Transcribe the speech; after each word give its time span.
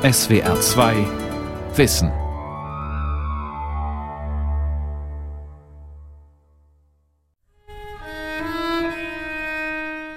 SWR 0.00 0.60
2 0.60 0.94
Wissen. 1.74 2.12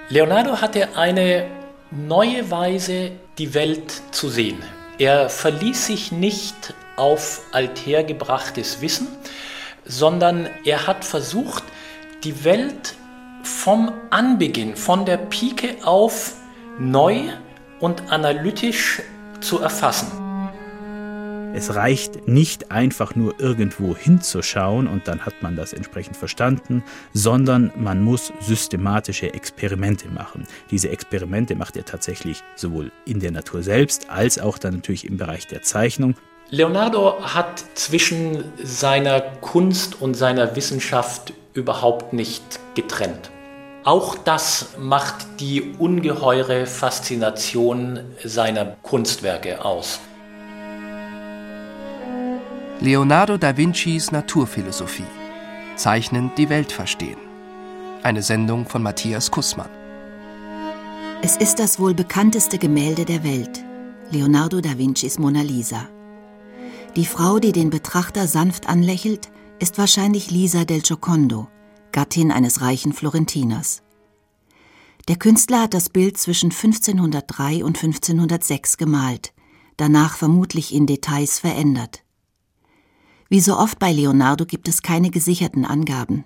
Leonardo 0.08 0.60
hatte 0.60 0.96
eine 0.96 1.48
neue 1.90 2.48
Weise, 2.48 3.10
die 3.38 3.54
Welt 3.54 4.02
zu 4.12 4.28
sehen. 4.28 4.62
Er 5.00 5.28
verließ 5.28 5.88
sich 5.88 6.12
nicht 6.12 6.74
auf 6.96 7.42
althergebrachtes 7.50 8.80
Wissen, 8.82 9.08
sondern 9.84 10.48
er 10.64 10.86
hat 10.86 11.04
versucht, 11.04 11.64
die 12.22 12.44
Welt 12.44 12.94
vom 13.42 13.90
Anbeginn, 14.10 14.76
von 14.76 15.04
der 15.06 15.16
Pike 15.16 15.78
auf 15.84 16.34
neu 16.78 17.32
und 17.80 18.12
analytisch 18.12 19.02
zu 19.42 19.58
erfassen. 19.60 20.08
Es 21.54 21.74
reicht 21.74 22.26
nicht 22.26 22.70
einfach 22.70 23.14
nur 23.14 23.38
irgendwo 23.38 23.94
hinzuschauen 23.94 24.86
und 24.86 25.06
dann 25.06 25.26
hat 25.26 25.42
man 25.42 25.54
das 25.54 25.74
entsprechend 25.74 26.16
verstanden, 26.16 26.82
sondern 27.12 27.70
man 27.76 28.00
muss 28.00 28.32
systematische 28.40 29.34
Experimente 29.34 30.08
machen. 30.08 30.46
Diese 30.70 30.88
Experimente 30.88 31.54
macht 31.54 31.76
er 31.76 31.84
tatsächlich 31.84 32.42
sowohl 32.56 32.90
in 33.04 33.20
der 33.20 33.32
Natur 33.32 33.62
selbst 33.62 34.08
als 34.08 34.38
auch 34.38 34.56
dann 34.56 34.76
natürlich 34.76 35.04
im 35.04 35.18
Bereich 35.18 35.46
der 35.46 35.60
Zeichnung. 35.62 36.14
Leonardo 36.48 37.22
hat 37.22 37.62
zwischen 37.74 38.44
seiner 38.62 39.20
Kunst 39.20 40.00
und 40.00 40.14
seiner 40.14 40.56
Wissenschaft 40.56 41.34
überhaupt 41.52 42.14
nicht 42.14 42.60
getrennt. 42.74 43.30
Auch 43.84 44.16
das 44.16 44.76
macht 44.78 45.40
die 45.40 45.74
ungeheure 45.76 46.66
Faszination 46.66 47.98
seiner 48.22 48.76
Kunstwerke 48.82 49.64
aus. 49.64 49.98
Leonardo 52.80 53.36
da 53.36 53.56
Vincis 53.56 54.12
Naturphilosophie. 54.12 55.06
Zeichnend 55.74 56.38
die 56.38 56.48
Welt 56.48 56.70
verstehen. 56.70 57.16
Eine 58.04 58.22
Sendung 58.22 58.66
von 58.66 58.82
Matthias 58.84 59.30
Kussmann. 59.30 59.70
Es 61.22 61.36
ist 61.36 61.58
das 61.58 61.80
wohl 61.80 61.94
bekannteste 61.94 62.58
Gemälde 62.58 63.04
der 63.04 63.24
Welt, 63.24 63.64
Leonardo 64.10 64.60
da 64.60 64.78
Vincis 64.78 65.18
Mona 65.18 65.42
Lisa. 65.42 65.88
Die 66.94 67.06
Frau, 67.06 67.38
die 67.40 67.52
den 67.52 67.70
Betrachter 67.70 68.28
sanft 68.28 68.68
anlächelt, 68.68 69.30
ist 69.58 69.78
wahrscheinlich 69.78 70.30
Lisa 70.30 70.64
del 70.64 70.82
Giocondo, 70.82 71.48
Gattin 71.92 72.32
eines 72.32 72.60
reichen 72.60 72.92
Florentiners. 72.92 73.82
Der 75.08 75.16
Künstler 75.16 75.62
hat 75.62 75.74
das 75.74 75.88
Bild 75.88 76.16
zwischen 76.16 76.50
1503 76.50 77.64
und 77.64 77.76
1506 77.76 78.76
gemalt, 78.76 79.32
danach 79.76 80.16
vermutlich 80.16 80.74
in 80.74 80.86
Details 80.86 81.38
verändert. 81.38 82.02
Wie 83.28 83.40
so 83.40 83.56
oft 83.56 83.78
bei 83.78 83.92
Leonardo 83.92 84.44
gibt 84.46 84.68
es 84.68 84.82
keine 84.82 85.10
gesicherten 85.10 85.64
Angaben. 85.64 86.24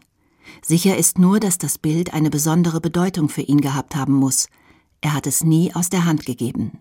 Sicher 0.62 0.96
ist 0.96 1.18
nur, 1.18 1.40
dass 1.40 1.58
das 1.58 1.78
Bild 1.78 2.14
eine 2.14 2.30
besondere 2.30 2.80
Bedeutung 2.80 3.28
für 3.28 3.42
ihn 3.42 3.60
gehabt 3.60 3.96
haben 3.96 4.14
muss. 4.14 4.48
Er 5.00 5.14
hat 5.14 5.26
es 5.26 5.44
nie 5.44 5.74
aus 5.74 5.88
der 5.88 6.04
Hand 6.04 6.26
gegeben. 6.26 6.78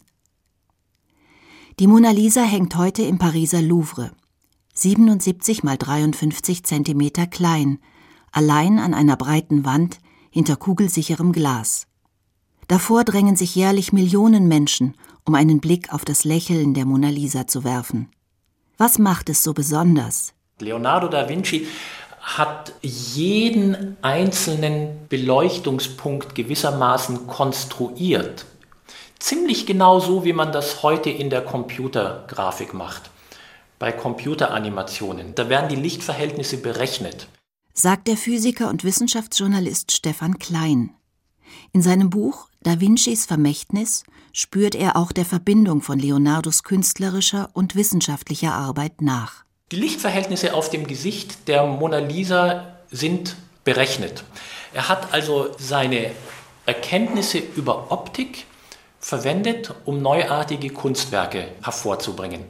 Die 1.80 1.88
Mona 1.88 2.12
Lisa 2.12 2.44
hängt 2.44 2.76
heute 2.76 3.04
im 3.04 3.18
Pariser 3.18 3.62
Louvre. 3.62 4.12
77 4.74 5.64
mal 5.64 5.78
53 5.78 6.64
Zentimeter 6.64 7.28
klein, 7.28 7.80
allein 8.36 8.80
an 8.80 8.94
einer 8.94 9.16
breiten 9.16 9.66
Wand 9.66 10.00
hinter 10.30 10.58
kugelsicherem 10.58 11.32
Glas. 11.32 11.88
Davor 12.68 13.06
drängen 13.06 13.38
sich 13.38 13.56
jährlich 13.56 13.94
Millionen 13.94 14.48
Menschen, 14.48 14.96
um 15.24 15.36
einen 15.36 15.62
Blick 15.62 15.94
auf 15.94 16.04
das 16.04 16.26
Lächeln 16.26 16.74
der 16.74 16.86
Mona 16.86 17.10
Lisa 17.10 17.48
zu 17.48 17.64
werfen. 17.64 18.10
Was 18.78 19.00
macht 19.00 19.30
es 19.30 19.42
so 19.42 19.54
besonders? 19.54 20.34
Leonardo 20.60 21.08
da 21.08 21.30
Vinci 21.30 21.68
hat 22.20 22.74
jeden 22.82 23.96
einzelnen 24.02 25.08
Beleuchtungspunkt 25.08 26.36
gewissermaßen 26.36 27.28
konstruiert. 27.28 28.46
Ziemlich 29.20 29.66
genau 29.66 30.00
so, 30.00 30.26
wie 30.26 30.34
man 30.34 30.52
das 30.52 30.84
heute 30.84 31.10
in 31.10 31.30
der 31.30 31.42
Computergrafik 31.42 32.74
macht. 32.74 33.12
Bei 33.80 33.92
Computeranimationen. 33.94 35.36
Da 35.36 35.48
werden 35.48 35.70
die 35.70 35.76
Lichtverhältnisse 35.76 36.58
berechnet. 36.58 37.28
Sagt 37.78 38.08
der 38.08 38.16
Physiker 38.16 38.70
und 38.70 38.86
Wissenschaftsjournalist 38.86 39.92
Stefan 39.92 40.40
Klein. 40.40 40.92
In 41.74 41.82
seinem 41.82 42.10
Buch 42.10 42.48
Da 42.64 42.80
Vincis 42.80 43.26
Vermächtnis 43.26 44.06
spürt 44.32 44.76
er 44.76 44.96
auch 44.96 45.12
der 45.12 45.26
Verbindung 45.26 45.82
von 45.82 46.00
Leonardos 46.00 46.64
künstlerischer 46.64 47.50
und 47.52 47.76
wissenschaftlicher 47.76 48.54
Arbeit 48.54 49.02
nach. 49.02 49.44
Die 49.74 49.76
Lichtverhältnisse 49.76 50.54
auf 50.54 50.70
dem 50.70 50.88
Gesicht 50.88 51.50
der 51.50 51.66
Mona 51.66 51.98
Lisa 51.98 52.78
sind 52.92 53.36
berechnet. 53.66 54.24
Er 54.74 54.88
hat 54.88 55.14
also 55.14 55.50
seine 55.58 56.12
Erkenntnisse 56.66 57.40
über 57.40 57.92
Optik 57.92 58.46
verwendet, 59.02 59.74
um 59.84 60.02
neuartige 60.02 60.70
Kunstwerke 60.70 61.50
hervorzubringen. 61.62 62.46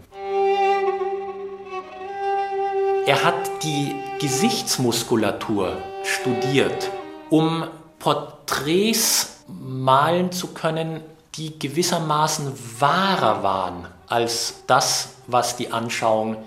Er 3.07 3.23
hat 3.23 3.63
die 3.63 3.95
Gesichtsmuskulatur 4.19 5.77
studiert, 6.03 6.89
um 7.29 7.65
Porträts 7.99 9.43
malen 9.47 10.31
zu 10.31 10.53
können, 10.53 11.01
die 11.35 11.59
gewissermaßen 11.59 12.53
wahrer 12.79 13.43
waren 13.43 13.87
als 14.07 14.63
das, 14.67 15.15
was 15.27 15.57
die 15.57 15.71
Anschauung 15.71 16.37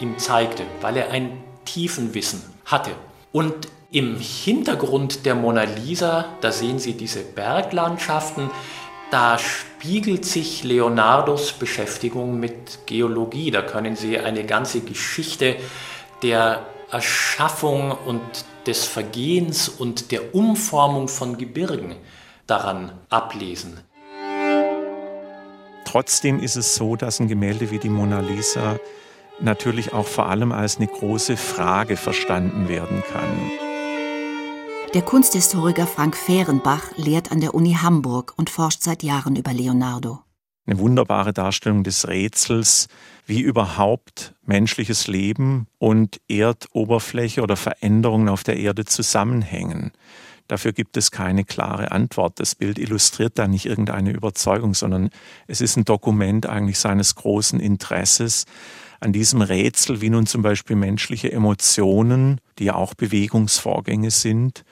ihm 0.00 0.16
zeigte, 0.18 0.62
weil 0.80 0.96
er 0.96 1.10
ein 1.10 1.42
Tiefenwissen 1.64 2.42
hatte. 2.64 2.90
Und 3.32 3.68
im 3.90 4.18
Hintergrund 4.18 5.26
der 5.26 5.34
Mona 5.34 5.64
Lisa, 5.64 6.26
da 6.40 6.52
sehen 6.52 6.78
Sie 6.78 6.92
diese 6.92 7.22
Berglandschaften, 7.22 8.50
da 9.10 9.38
spiegelt 9.38 10.26
sich 10.26 10.64
Leonardos 10.64 11.54
Beschäftigung 11.54 12.38
mit 12.38 12.86
Geologie. 12.86 13.50
Da 13.50 13.62
können 13.62 13.96
Sie 13.96 14.18
eine 14.18 14.44
ganze 14.44 14.80
Geschichte 14.82 15.56
der 16.22 16.66
Erschaffung 16.90 17.92
und 17.92 18.20
des 18.66 18.84
Vergehens 18.84 19.68
und 19.68 20.10
der 20.10 20.34
Umformung 20.34 21.08
von 21.08 21.36
Gebirgen 21.38 21.96
daran 22.46 22.92
ablesen. 23.08 23.80
Trotzdem 25.84 26.40
ist 26.40 26.56
es 26.56 26.74
so, 26.74 26.96
dass 26.96 27.20
ein 27.20 27.28
Gemälde 27.28 27.70
wie 27.70 27.78
die 27.78 27.88
Mona 27.88 28.20
Lisa 28.20 28.78
natürlich 29.40 29.92
auch 29.92 30.06
vor 30.06 30.26
allem 30.26 30.52
als 30.52 30.76
eine 30.76 30.86
große 30.86 31.36
Frage 31.36 31.96
verstanden 31.96 32.68
werden 32.68 33.02
kann. 33.10 33.50
Der 34.94 35.02
Kunsthistoriker 35.02 35.86
Frank 35.86 36.16
Fehrenbach 36.16 36.96
lehrt 36.96 37.30
an 37.30 37.40
der 37.40 37.54
Uni 37.54 37.74
Hamburg 37.74 38.32
und 38.36 38.48
forscht 38.48 38.82
seit 38.82 39.02
Jahren 39.02 39.36
über 39.36 39.52
Leonardo. 39.52 40.20
Eine 40.66 40.78
wunderbare 40.78 41.32
Darstellung 41.32 41.84
des 41.84 42.08
Rätsels, 42.08 42.88
wie 43.26 43.40
überhaupt 43.40 44.34
menschliches 44.48 45.06
Leben 45.06 45.66
und 45.78 46.20
Erdoberfläche 46.28 47.42
oder 47.42 47.56
Veränderungen 47.56 48.28
auf 48.28 48.42
der 48.42 48.56
Erde 48.56 48.84
zusammenhängen. 48.84 49.92
Dafür 50.48 50.72
gibt 50.72 50.96
es 50.96 51.10
keine 51.10 51.44
klare 51.44 51.92
Antwort. 51.92 52.40
Das 52.40 52.54
Bild 52.54 52.78
illustriert 52.78 53.38
da 53.38 53.46
nicht 53.46 53.66
irgendeine 53.66 54.12
Überzeugung, 54.12 54.74
sondern 54.74 55.10
es 55.46 55.60
ist 55.60 55.76
ein 55.76 55.84
Dokument 55.84 56.46
eigentlich 56.46 56.78
seines 56.78 57.14
großen 57.14 57.60
Interesses 57.60 58.46
an 59.00 59.12
diesem 59.12 59.42
Rätsel, 59.42 60.00
wie 60.00 60.10
nun 60.10 60.26
zum 60.26 60.42
Beispiel 60.42 60.74
menschliche 60.74 61.30
Emotionen, 61.30 62.40
die 62.58 62.64
ja 62.64 62.74
auch 62.74 62.94
Bewegungsvorgänge 62.94 64.10
sind, 64.10 64.64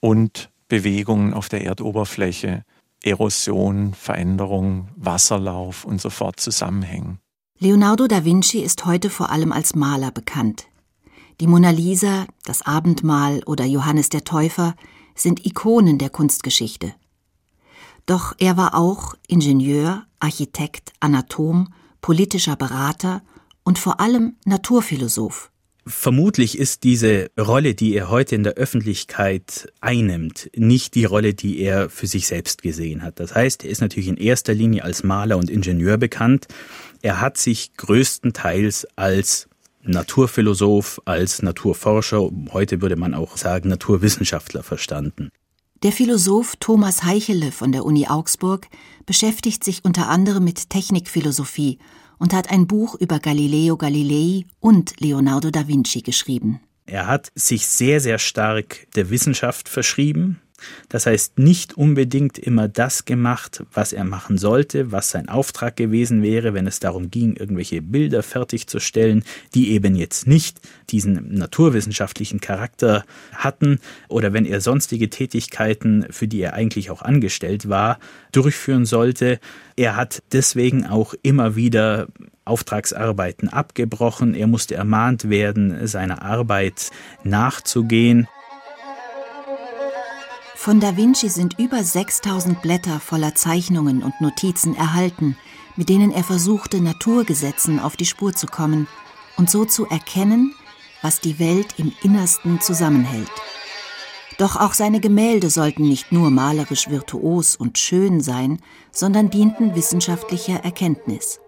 und 0.00 0.50
Bewegungen 0.68 1.32
auf 1.32 1.48
der 1.48 1.64
Erdoberfläche, 1.64 2.64
Erosion, 3.02 3.94
Veränderung, 3.94 4.88
Wasserlauf 4.96 5.84
und 5.84 6.00
so 6.00 6.10
fort 6.10 6.38
zusammenhängen. 6.38 7.18
Leonardo 7.62 8.08
da 8.08 8.24
Vinci 8.24 8.58
ist 8.58 8.86
heute 8.86 9.08
vor 9.08 9.30
allem 9.30 9.52
als 9.52 9.76
Maler 9.76 10.10
bekannt. 10.10 10.66
Die 11.38 11.46
Mona 11.46 11.70
Lisa, 11.70 12.26
das 12.44 12.62
Abendmahl 12.62 13.40
oder 13.46 13.64
Johannes 13.64 14.08
der 14.08 14.24
Täufer 14.24 14.74
sind 15.14 15.46
Ikonen 15.46 15.96
der 15.96 16.10
Kunstgeschichte. 16.10 16.92
Doch 18.04 18.34
er 18.38 18.56
war 18.56 18.74
auch 18.74 19.14
Ingenieur, 19.28 20.02
Architekt, 20.18 20.92
Anatom, 20.98 21.72
politischer 22.00 22.56
Berater 22.56 23.22
und 23.62 23.78
vor 23.78 24.00
allem 24.00 24.34
Naturphilosoph. 24.44 25.52
Vermutlich 25.84 26.58
ist 26.58 26.84
diese 26.84 27.30
Rolle, 27.38 27.74
die 27.74 27.94
er 27.94 28.08
heute 28.08 28.36
in 28.36 28.44
der 28.44 28.54
Öffentlichkeit 28.54 29.72
einnimmt, 29.80 30.48
nicht 30.54 30.94
die 30.94 31.04
Rolle, 31.04 31.34
die 31.34 31.58
er 31.58 31.90
für 31.90 32.06
sich 32.06 32.28
selbst 32.28 32.62
gesehen 32.62 33.02
hat. 33.02 33.18
Das 33.18 33.34
heißt, 33.34 33.64
er 33.64 33.70
ist 33.70 33.80
natürlich 33.80 34.08
in 34.08 34.16
erster 34.16 34.54
Linie 34.54 34.84
als 34.84 35.02
Maler 35.02 35.38
und 35.38 35.50
Ingenieur 35.50 35.96
bekannt. 35.96 36.46
Er 37.02 37.20
hat 37.20 37.36
sich 37.36 37.76
größtenteils 37.76 38.86
als 38.94 39.48
Naturphilosoph, 39.82 41.00
als 41.04 41.42
Naturforscher, 41.42 42.30
heute 42.52 42.80
würde 42.80 42.94
man 42.94 43.14
auch 43.14 43.36
sagen 43.36 43.68
Naturwissenschaftler 43.68 44.62
verstanden. 44.62 45.30
Der 45.82 45.90
Philosoph 45.90 46.54
Thomas 46.60 47.02
Heichele 47.02 47.50
von 47.50 47.72
der 47.72 47.84
Uni 47.84 48.06
Augsburg 48.06 48.68
beschäftigt 49.04 49.64
sich 49.64 49.84
unter 49.84 50.08
anderem 50.08 50.44
mit 50.44 50.70
Technikphilosophie 50.70 51.78
und 52.18 52.34
hat 52.34 52.50
ein 52.50 52.66
Buch 52.66 52.94
über 52.94 53.18
Galileo 53.18 53.76
Galilei 53.76 54.44
und 54.60 55.00
Leonardo 55.00 55.50
da 55.50 55.66
Vinci 55.66 56.02
geschrieben. 56.02 56.60
Er 56.86 57.06
hat 57.06 57.32
sich 57.34 57.66
sehr, 57.66 58.00
sehr 58.00 58.18
stark 58.18 58.86
der 58.94 59.08
Wissenschaft 59.08 59.68
verschrieben. 59.68 60.41
Das 60.88 61.06
heißt, 61.06 61.38
nicht 61.38 61.76
unbedingt 61.76 62.38
immer 62.38 62.68
das 62.68 63.04
gemacht, 63.04 63.64
was 63.72 63.92
er 63.92 64.04
machen 64.04 64.38
sollte, 64.38 64.92
was 64.92 65.10
sein 65.10 65.28
Auftrag 65.28 65.76
gewesen 65.76 66.22
wäre, 66.22 66.54
wenn 66.54 66.66
es 66.66 66.80
darum 66.80 67.10
ging, 67.10 67.36
irgendwelche 67.36 67.82
Bilder 67.82 68.22
fertigzustellen, 68.22 69.24
die 69.54 69.72
eben 69.72 69.94
jetzt 69.94 70.26
nicht 70.26 70.60
diesen 70.90 71.34
naturwissenschaftlichen 71.34 72.40
Charakter 72.40 73.04
hatten 73.34 73.78
oder 74.08 74.32
wenn 74.32 74.44
er 74.44 74.60
sonstige 74.60 75.10
Tätigkeiten, 75.10 76.06
für 76.10 76.28
die 76.28 76.40
er 76.40 76.54
eigentlich 76.54 76.90
auch 76.90 77.02
angestellt 77.02 77.68
war, 77.68 77.98
durchführen 78.32 78.84
sollte. 78.84 79.40
Er 79.76 79.96
hat 79.96 80.22
deswegen 80.32 80.86
auch 80.86 81.14
immer 81.22 81.56
wieder 81.56 82.08
Auftragsarbeiten 82.44 83.48
abgebrochen. 83.48 84.34
Er 84.34 84.46
musste 84.46 84.74
ermahnt 84.74 85.28
werden, 85.28 85.86
seiner 85.86 86.22
Arbeit 86.22 86.90
nachzugehen. 87.24 88.26
Von 90.62 90.78
Da 90.78 90.96
Vinci 90.96 91.28
sind 91.28 91.58
über 91.58 91.82
6000 91.82 92.62
Blätter 92.62 93.00
voller 93.00 93.34
Zeichnungen 93.34 94.00
und 94.04 94.20
Notizen 94.20 94.76
erhalten, 94.76 95.36
mit 95.74 95.88
denen 95.88 96.12
er 96.12 96.22
versuchte, 96.22 96.80
Naturgesetzen 96.80 97.80
auf 97.80 97.96
die 97.96 98.06
Spur 98.06 98.32
zu 98.32 98.46
kommen 98.46 98.86
und 99.36 99.50
so 99.50 99.64
zu 99.64 99.86
erkennen, 99.86 100.54
was 101.02 101.18
die 101.18 101.40
Welt 101.40 101.74
im 101.78 101.92
Innersten 102.04 102.60
zusammenhält. 102.60 103.32
Doch 104.38 104.54
auch 104.54 104.72
seine 104.72 105.00
Gemälde 105.00 105.50
sollten 105.50 105.82
nicht 105.82 106.12
nur 106.12 106.30
malerisch 106.30 106.88
virtuos 106.88 107.56
und 107.56 107.76
schön 107.76 108.20
sein, 108.20 108.62
sondern 108.92 109.30
dienten 109.30 109.74
wissenschaftlicher 109.74 110.62
Erkenntnis. 110.62 111.40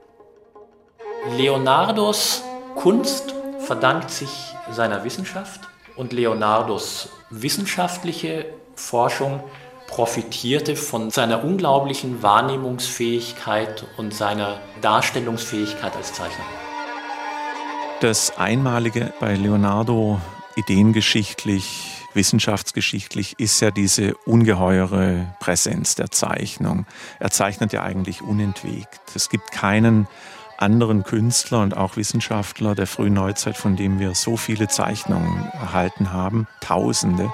Leonardos 1.36 2.42
Kunst 2.74 3.32
verdankt 3.60 4.10
sich 4.10 4.56
seiner 4.72 5.04
Wissenschaft 5.04 5.60
und 5.94 6.12
Leonardos 6.12 7.10
wissenschaftliche 7.30 8.46
Forschung 8.76 9.42
profitierte 9.86 10.76
von 10.76 11.10
seiner 11.10 11.44
unglaublichen 11.44 12.22
Wahrnehmungsfähigkeit 12.22 13.86
und 13.96 14.14
seiner 14.14 14.58
Darstellungsfähigkeit 14.80 15.94
als 15.94 16.12
Zeichner. 16.12 16.44
Das 18.00 18.36
Einmalige 18.36 19.12
bei 19.20 19.34
Leonardo 19.34 20.20
ideengeschichtlich, 20.56 22.02
wissenschaftsgeschichtlich 22.12 23.38
ist 23.38 23.60
ja 23.60 23.70
diese 23.70 24.14
ungeheure 24.26 25.26
Präsenz 25.40 25.94
der 25.94 26.10
Zeichnung. 26.10 26.86
Er 27.18 27.30
zeichnet 27.30 27.72
ja 27.72 27.82
eigentlich 27.82 28.22
unentwegt. 28.22 29.00
Es 29.14 29.28
gibt 29.28 29.52
keinen 29.52 30.08
anderen 30.58 31.02
Künstler 31.04 31.60
und 31.62 31.76
auch 31.76 31.96
Wissenschaftler 31.96 32.74
der 32.74 32.86
frühen 32.86 33.14
Neuzeit, 33.14 33.56
von 33.56 33.76
dem 33.76 33.98
wir 33.98 34.14
so 34.14 34.36
viele 34.36 34.68
Zeichnungen 34.68 35.48
erhalten 35.52 36.12
haben, 36.12 36.46
Tausende. 36.60 37.32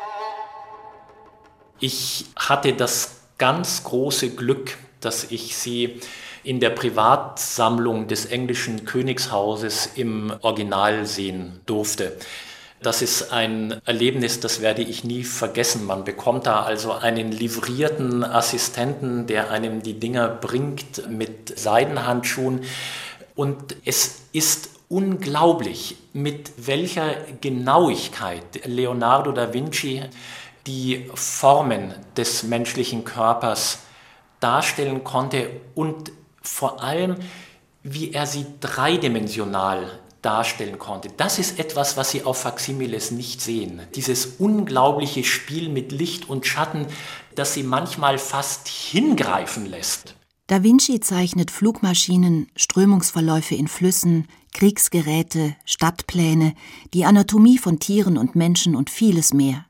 Ich 1.80 2.26
hatte 2.36 2.74
das 2.74 3.16
ganz 3.38 3.84
große 3.84 4.30
Glück, 4.30 4.76
dass 5.00 5.24
ich 5.24 5.56
sie 5.56 5.98
in 6.44 6.60
der 6.60 6.70
Privatsammlung 6.70 8.06
des 8.06 8.26
englischen 8.26 8.84
Königshauses 8.84 9.90
im 9.94 10.30
Original 10.42 11.06
sehen 11.06 11.60
durfte. 11.64 12.16
Das 12.82 13.00
ist 13.00 13.32
ein 13.32 13.80
Erlebnis, 13.86 14.40
das 14.40 14.60
werde 14.60 14.82
ich 14.82 15.04
nie 15.04 15.24
vergessen. 15.24 15.86
Man 15.86 16.04
bekommt 16.04 16.46
da 16.46 16.62
also 16.62 16.92
einen 16.92 17.32
livrierten 17.32 18.24
Assistenten, 18.24 19.26
der 19.26 19.50
einem 19.50 19.82
die 19.82 19.98
Dinger 19.98 20.28
bringt 20.28 21.08
mit 21.10 21.58
Seidenhandschuhen. 21.58 22.60
Und 23.34 23.76
es 23.86 24.22
ist 24.32 24.70
unglaublich, 24.88 25.96
mit 26.12 26.52
welcher 26.58 27.14
Genauigkeit 27.40 28.66
Leonardo 28.66 29.32
da 29.32 29.54
Vinci 29.54 30.02
die 30.66 31.10
Formen 31.14 31.94
des 32.16 32.42
menschlichen 32.42 33.04
Körpers 33.04 33.80
darstellen 34.40 35.04
konnte 35.04 35.50
und 35.74 36.12
vor 36.42 36.82
allem, 36.82 37.16
wie 37.82 38.12
er 38.12 38.26
sie 38.26 38.46
dreidimensional 38.60 39.98
darstellen 40.22 40.78
konnte. 40.78 41.08
Das 41.16 41.38
ist 41.38 41.58
etwas, 41.58 41.96
was 41.96 42.10
Sie 42.10 42.24
auf 42.24 42.40
Faximiles 42.42 43.10
nicht 43.10 43.40
sehen. 43.40 43.80
Dieses 43.94 44.26
unglaubliche 44.38 45.24
Spiel 45.24 45.70
mit 45.70 45.92
Licht 45.92 46.28
und 46.28 46.46
Schatten, 46.46 46.86
das 47.34 47.54
Sie 47.54 47.62
manchmal 47.62 48.18
fast 48.18 48.68
hingreifen 48.68 49.66
lässt. 49.66 50.14
Da 50.46 50.62
Vinci 50.62 51.00
zeichnet 51.00 51.50
Flugmaschinen, 51.50 52.48
Strömungsverläufe 52.56 53.54
in 53.54 53.68
Flüssen, 53.68 54.26
Kriegsgeräte, 54.52 55.56
Stadtpläne, 55.64 56.54
die 56.92 57.04
Anatomie 57.04 57.56
von 57.56 57.78
Tieren 57.78 58.18
und 58.18 58.34
Menschen 58.34 58.74
und 58.74 58.90
vieles 58.90 59.32
mehr 59.32 59.64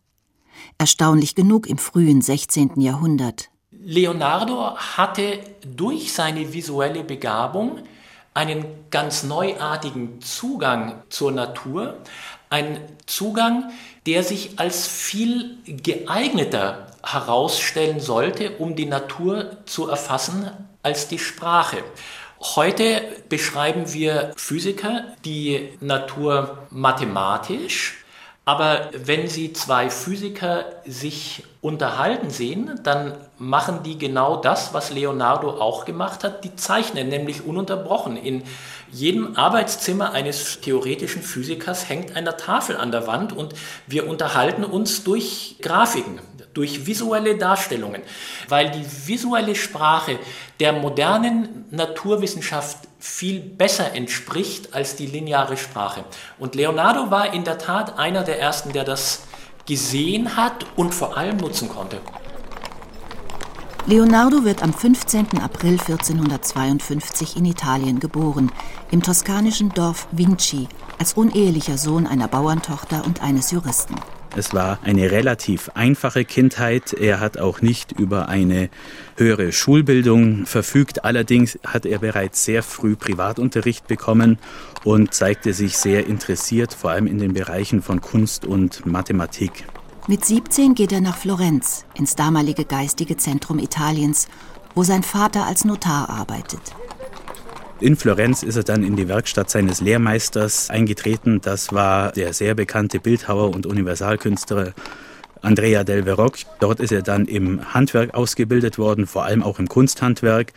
erstaunlich 0.79 1.35
genug 1.35 1.67
im 1.67 1.79
frühen 1.79 2.23
16. 2.23 2.81
Jahrhundert. 2.81 3.51
Leonardo 3.71 4.77
hatte 4.77 5.41
durch 5.65 6.13
seine 6.13 6.53
visuelle 6.53 7.03
Begabung 7.03 7.79
einen 8.35 8.65
ganz 8.91 9.23
neuartigen 9.23 10.21
Zugang 10.21 11.03
zur 11.09 11.33
Natur, 11.33 11.99
einen 12.49 12.79
Zugang, 13.07 13.71
der 14.07 14.23
sich 14.23 14.59
als 14.59 14.87
viel 14.87 15.59
geeigneter 15.67 16.87
herausstellen 17.03 18.01
sollte, 18.01 18.57
um 18.59 18.77
die 18.77 18.87
Natur 18.87 19.59
zu 19.67 19.89
erfassen, 19.89 20.51
als 20.83 21.09
die 21.09 21.19
Sprache. 21.19 21.83
Heute 22.41 23.03
beschreiben 23.29 23.93
wir 23.93 24.33
Physiker 24.37 25.05
die 25.25 25.71
Natur 25.81 26.67
mathematisch 26.71 28.00
aber 28.51 28.91
wenn 28.93 29.29
Sie 29.29 29.53
zwei 29.53 29.91
Physiker 29.91 30.65
sich 30.85 31.45
unterhalten 31.61 32.31
sehen, 32.31 32.81
dann 32.83 33.17
machen 33.39 33.85
die 33.85 33.97
genau 33.97 34.35
das, 34.35 34.75
was 34.75 34.91
Leonardo 34.91 35.51
auch 35.51 35.85
gemacht 35.85 36.25
hat. 36.25 36.43
Die 36.43 36.57
zeichnen 36.57 37.09
nämlich 37.09 37.47
ununterbrochen. 37.47 38.17
In 38.17 38.43
jedem 38.91 39.37
Arbeitszimmer 39.37 40.11
eines 40.11 40.61
theoretischen 40.63 41.23
Physikers 41.23 41.89
hängt 41.89 42.17
eine 42.17 42.37
Tafel 42.37 42.77
an 42.77 42.91
der 42.91 43.07
Wand 43.07 43.33
und 43.33 43.55
wir 43.87 44.09
unterhalten 44.09 44.65
uns 44.65 45.05
durch 45.05 45.55
Grafiken 45.63 46.19
durch 46.55 46.87
visuelle 46.87 47.37
Darstellungen, 47.37 48.03
weil 48.49 48.71
die 48.71 48.85
visuelle 49.07 49.55
Sprache 49.55 50.19
der 50.59 50.73
modernen 50.73 51.67
Naturwissenschaft 51.71 52.79
viel 52.99 53.41
besser 53.41 53.95
entspricht 53.95 54.75
als 54.75 54.97
die 54.97 55.07
lineare 55.07 55.57
Sprache. 55.57 56.05
Und 56.39 56.55
Leonardo 56.55 57.11
war 57.11 57.33
in 57.33 57.45
der 57.45 57.59
Tat 57.59 57.99
einer 57.99 58.23
der 58.23 58.41
ersten, 58.41 58.73
der 58.73 58.85
das 58.85 59.23
gesehen 59.67 60.37
hat 60.37 60.67
und 60.77 60.95
vor 60.95 61.17
allem 61.17 61.37
nutzen 61.37 61.69
konnte. 61.69 62.01
Leonardo 63.87 64.45
wird 64.45 64.63
am 64.63 64.75
15. 64.75 65.41
April 65.43 65.73
1452 65.73 67.37
in 67.37 67.47
Italien 67.47 67.99
geboren, 67.99 68.53
im 68.91 69.03
toskanischen 69.03 69.71
Dorf 69.71 70.07
Vinci, 70.13 70.69
als 70.99 71.15
unehelicher 71.15 71.79
Sohn 71.79 72.07
einer 72.07 72.29
Bauerntochter 72.29 73.05
und 73.07 73.23
eines 73.23 73.51
Juristen. 73.51 73.95
Es 74.37 74.55
war 74.55 74.79
eine 74.85 75.11
relativ 75.11 75.71
einfache 75.75 76.25
Kindheit. 76.25 76.93
Er 76.93 77.19
hat 77.19 77.39
auch 77.39 77.63
nicht 77.63 77.93
über 77.93 78.29
eine 78.29 78.71
höhere 79.17 79.51
Schulbildung 79.53 80.47
verfügt. 80.47 81.05
Allerdings 81.05 81.59
hat 81.67 81.85
er 81.85 81.99
bereits 81.99 82.45
sehr 82.45 82.63
früh 82.63 82.95
Privatunterricht 82.95 83.89
bekommen 83.89 84.39
und 84.85 85.13
zeigte 85.13 85.53
sich 85.53 85.77
sehr 85.77 86.07
interessiert, 86.07 86.73
vor 86.73 86.91
allem 86.91 87.09
in 87.09 87.19
den 87.19 87.35
Bereichen 87.35 87.83
von 87.83 88.01
Kunst 88.01 88.45
und 88.45 88.87
Mathematik. 88.87 89.65
Mit 90.07 90.25
17 90.25 90.75
geht 90.75 90.93
er 90.93 91.01
nach 91.01 91.17
Florenz, 91.17 91.85
ins 91.95 92.15
damalige 92.15 92.65
geistige 92.65 93.17
Zentrum 93.17 93.59
Italiens, 93.59 94.29
wo 94.75 94.85
sein 94.85 95.03
Vater 95.03 95.47
als 95.47 95.65
Notar 95.65 96.09
arbeitet. 96.09 96.61
In 97.81 97.97
Florenz 97.97 98.43
ist 98.43 98.57
er 98.57 98.63
dann 98.63 98.83
in 98.83 98.95
die 98.95 99.09
Werkstatt 99.09 99.49
seines 99.49 99.81
Lehrmeisters 99.81 100.69
eingetreten. 100.69 101.41
Das 101.41 101.73
war 101.73 102.13
der 102.13 102.35
sehr 102.35 102.55
bekannte 102.55 103.01
Bildhauer 103.01 103.55
und 103.55 103.65
Universalkünstler 103.65 104.75
Andrea 105.41 105.83
del 105.83 106.03
Verroc. 106.03 106.41
Dort 106.61 106.81
ist 106.81 106.93
er 106.93 107.01
dann 107.01 107.25
im 107.25 107.73
Handwerk 107.73 108.13
ausgebildet 108.13 108.77
worden, 108.77 109.07
vor 109.07 109.25
allem 109.25 109.43
auch 109.43 109.59
im 109.59 109.67
Kunsthandwerk. 109.67 110.53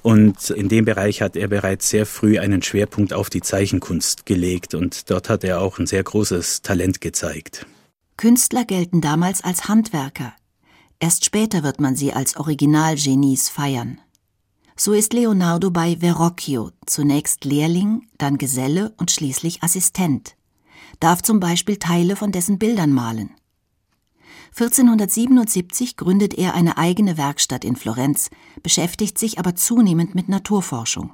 Und 0.00 0.48
in 0.48 0.70
dem 0.70 0.86
Bereich 0.86 1.20
hat 1.20 1.36
er 1.36 1.48
bereits 1.48 1.90
sehr 1.90 2.06
früh 2.06 2.38
einen 2.38 2.62
Schwerpunkt 2.62 3.12
auf 3.12 3.28
die 3.28 3.42
Zeichenkunst 3.42 4.24
gelegt 4.24 4.74
und 4.74 5.10
dort 5.10 5.28
hat 5.28 5.44
er 5.44 5.60
auch 5.60 5.78
ein 5.78 5.86
sehr 5.86 6.02
großes 6.02 6.62
Talent 6.62 7.02
gezeigt. 7.02 7.66
Künstler 8.16 8.64
gelten 8.64 9.02
damals 9.02 9.44
als 9.44 9.68
Handwerker. 9.68 10.32
Erst 10.98 11.26
später 11.26 11.62
wird 11.62 11.80
man 11.80 11.96
sie 11.96 12.14
als 12.14 12.36
Originalgenies 12.36 13.50
feiern. 13.50 13.98
So 14.84 14.94
ist 14.94 15.12
Leonardo 15.12 15.70
bei 15.70 15.96
Verrocchio 16.00 16.72
zunächst 16.86 17.44
Lehrling, 17.44 18.08
dann 18.18 18.36
Geselle 18.36 18.92
und 18.96 19.12
schließlich 19.12 19.62
Assistent, 19.62 20.34
darf 20.98 21.22
zum 21.22 21.38
Beispiel 21.38 21.76
Teile 21.76 22.16
von 22.16 22.32
dessen 22.32 22.58
Bildern 22.58 22.90
malen. 22.90 23.30
1477 24.58 25.96
gründet 25.96 26.34
er 26.34 26.54
eine 26.54 26.78
eigene 26.78 27.16
Werkstatt 27.16 27.64
in 27.64 27.76
Florenz, 27.76 28.28
beschäftigt 28.64 29.18
sich 29.18 29.38
aber 29.38 29.54
zunehmend 29.54 30.16
mit 30.16 30.28
Naturforschung. 30.28 31.12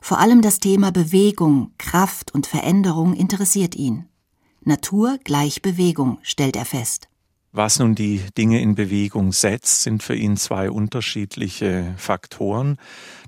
Vor 0.00 0.18
allem 0.18 0.40
das 0.40 0.58
Thema 0.58 0.92
Bewegung, 0.92 1.72
Kraft 1.76 2.32
und 2.32 2.46
Veränderung 2.46 3.12
interessiert 3.12 3.74
ihn. 3.74 4.08
Natur 4.62 5.18
gleich 5.24 5.60
Bewegung, 5.60 6.20
stellt 6.22 6.56
er 6.56 6.64
fest. 6.64 7.10
Was 7.54 7.78
nun 7.78 7.94
die 7.94 8.22
Dinge 8.38 8.62
in 8.62 8.74
Bewegung 8.74 9.32
setzt, 9.32 9.82
sind 9.82 10.02
für 10.02 10.14
ihn 10.14 10.38
zwei 10.38 10.70
unterschiedliche 10.70 11.92
Faktoren. 11.98 12.78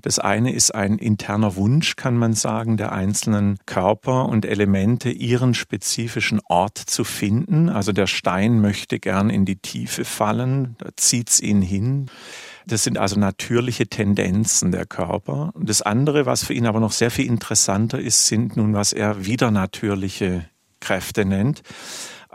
Das 0.01 0.17
eine 0.17 0.51
ist 0.51 0.73
ein 0.73 0.97
interner 0.97 1.55
Wunsch, 1.55 1.95
kann 1.95 2.17
man 2.17 2.33
sagen, 2.33 2.75
der 2.75 2.91
einzelnen 2.91 3.59
Körper 3.67 4.27
und 4.27 4.43
Elemente 4.43 5.11
ihren 5.11 5.53
spezifischen 5.53 6.41
Ort 6.45 6.79
zu 6.79 7.03
finden. 7.03 7.69
Also 7.69 7.91
der 7.91 8.07
Stein 8.07 8.61
möchte 8.61 8.97
gern 8.97 9.29
in 9.29 9.45
die 9.45 9.57
Tiefe 9.57 10.05
fallen, 10.05 10.75
da 10.79 10.89
zieht's 10.95 11.39
ihn 11.39 11.61
hin. 11.61 12.07
Das 12.65 12.83
sind 12.83 12.97
also 12.97 13.19
natürliche 13.19 13.85
Tendenzen 13.85 14.71
der 14.71 14.87
Körper. 14.87 15.53
Das 15.55 15.83
andere, 15.83 16.25
was 16.25 16.43
für 16.43 16.55
ihn 16.55 16.65
aber 16.65 16.79
noch 16.79 16.93
sehr 16.93 17.11
viel 17.11 17.27
interessanter 17.27 17.99
ist, 17.99 18.25
sind 18.25 18.57
nun, 18.57 18.73
was 18.73 18.91
er 18.91 19.27
widernatürliche 19.27 20.49
Kräfte 20.79 21.25
nennt 21.25 21.61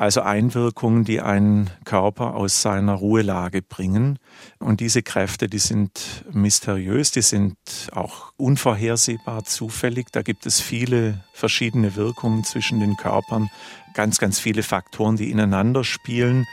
also 0.00 0.22
Einwirkungen, 0.22 1.04
die 1.04 1.20
einen 1.20 1.68
Körper 1.84 2.34
aus 2.34 2.62
seiner 2.62 2.94
Ruhelage 2.94 3.60
bringen. 3.60 4.18
Und 4.58 4.80
diese 4.80 5.02
Kräfte, 5.02 5.46
die 5.46 5.58
sind 5.58 6.24
mysteriös, 6.32 7.10
die 7.10 7.20
sind 7.20 7.58
auch 7.92 8.32
unvorhersehbar 8.38 9.44
zufällig. 9.44 10.06
Da 10.10 10.22
gibt 10.22 10.46
es 10.46 10.58
viele 10.58 11.22
verschiedene 11.34 11.96
Wirkungen 11.96 12.44
zwischen 12.44 12.80
den 12.80 12.96
Körpern, 12.96 13.50
ganz, 13.92 14.16
ganz 14.16 14.38
viele 14.38 14.62
Faktoren, 14.62 15.16
die 15.16 15.30
ineinander 15.30 15.84
spielen. 15.84 16.46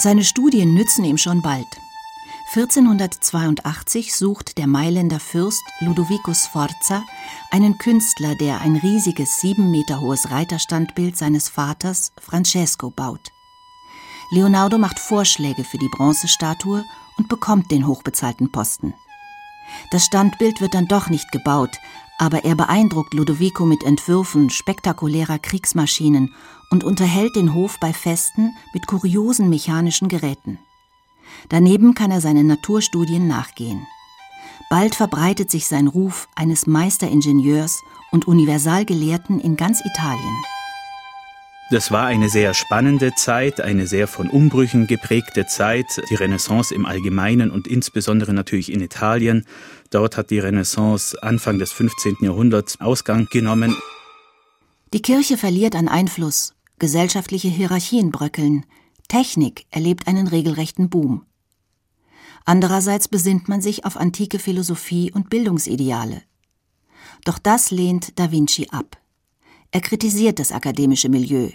Seine 0.00 0.24
Studien 0.24 0.74
nützen 0.74 1.04
ihm 1.04 1.18
schon 1.18 1.40
bald. 1.40 1.68
1482 2.54 4.16
sucht 4.16 4.56
der 4.56 4.66
Mailänder 4.66 5.20
Fürst 5.20 5.62
Ludovico 5.80 6.32
Sforza 6.32 7.04
einen 7.50 7.76
Künstler, 7.76 8.36
der 8.36 8.62
ein 8.62 8.76
riesiges 8.76 9.38
sieben 9.40 9.70
Meter 9.70 10.00
hohes 10.00 10.30
Reiterstandbild 10.30 11.14
seines 11.14 11.50
Vaters 11.50 12.10
Francesco 12.18 12.88
baut. 12.88 13.32
Leonardo 14.30 14.78
macht 14.78 14.98
Vorschläge 14.98 15.62
für 15.62 15.76
die 15.76 15.90
Bronzestatue 15.90 16.86
und 17.18 17.28
bekommt 17.28 17.70
den 17.70 17.86
hochbezahlten 17.86 18.50
Posten. 18.50 18.94
Das 19.90 20.06
Standbild 20.06 20.62
wird 20.62 20.72
dann 20.72 20.88
doch 20.88 21.10
nicht 21.10 21.30
gebaut, 21.32 21.76
aber 22.16 22.46
er 22.46 22.54
beeindruckt 22.54 23.12
Ludovico 23.12 23.66
mit 23.66 23.82
Entwürfen 23.82 24.48
spektakulärer 24.48 25.38
Kriegsmaschinen 25.38 26.34
und 26.70 26.82
unterhält 26.82 27.36
den 27.36 27.52
Hof 27.52 27.78
bei 27.78 27.92
Festen 27.92 28.56
mit 28.72 28.86
kuriosen 28.86 29.50
mechanischen 29.50 30.08
Geräten. 30.08 30.58
Daneben 31.48 31.94
kann 31.94 32.10
er 32.10 32.20
seinen 32.20 32.46
Naturstudien 32.46 33.26
nachgehen. 33.26 33.86
Bald 34.70 34.94
verbreitet 34.94 35.50
sich 35.50 35.66
sein 35.66 35.86
Ruf 35.86 36.28
eines 36.34 36.66
Meisteringenieurs 36.66 37.82
und 38.10 38.28
Universalgelehrten 38.28 39.40
in 39.40 39.56
ganz 39.56 39.80
Italien. 39.84 40.44
Das 41.70 41.90
war 41.90 42.06
eine 42.06 42.30
sehr 42.30 42.54
spannende 42.54 43.14
Zeit, 43.14 43.60
eine 43.60 43.86
sehr 43.86 44.08
von 44.08 44.30
Umbrüchen 44.30 44.86
geprägte 44.86 45.46
Zeit, 45.46 46.00
die 46.08 46.14
Renaissance 46.14 46.74
im 46.74 46.86
Allgemeinen 46.86 47.50
und 47.50 47.66
insbesondere 47.66 48.32
natürlich 48.32 48.72
in 48.72 48.80
Italien. 48.80 49.44
Dort 49.90 50.16
hat 50.16 50.30
die 50.30 50.38
Renaissance 50.38 51.22
Anfang 51.22 51.58
des 51.58 51.72
15. 51.72 52.16
Jahrhunderts 52.22 52.80
Ausgang 52.80 53.26
genommen. 53.30 53.76
Die 54.94 55.02
Kirche 55.02 55.36
verliert 55.36 55.76
an 55.76 55.88
Einfluss, 55.88 56.54
gesellschaftliche 56.78 57.48
Hierarchien 57.48 58.12
bröckeln, 58.12 58.64
Technik 59.08 59.66
erlebt 59.70 60.06
einen 60.06 60.28
regelrechten 60.28 60.90
Boom. 60.90 61.24
Andererseits 62.44 63.08
besinnt 63.08 63.48
man 63.48 63.60
sich 63.60 63.84
auf 63.84 63.96
antike 63.96 64.38
Philosophie 64.38 65.10
und 65.12 65.30
Bildungsideale. 65.30 66.22
Doch 67.24 67.38
das 67.38 67.70
lehnt 67.70 68.18
Da 68.18 68.30
Vinci 68.30 68.68
ab. 68.70 68.98
Er 69.70 69.80
kritisiert 69.80 70.38
das 70.38 70.52
akademische 70.52 71.08
Milieu. 71.08 71.50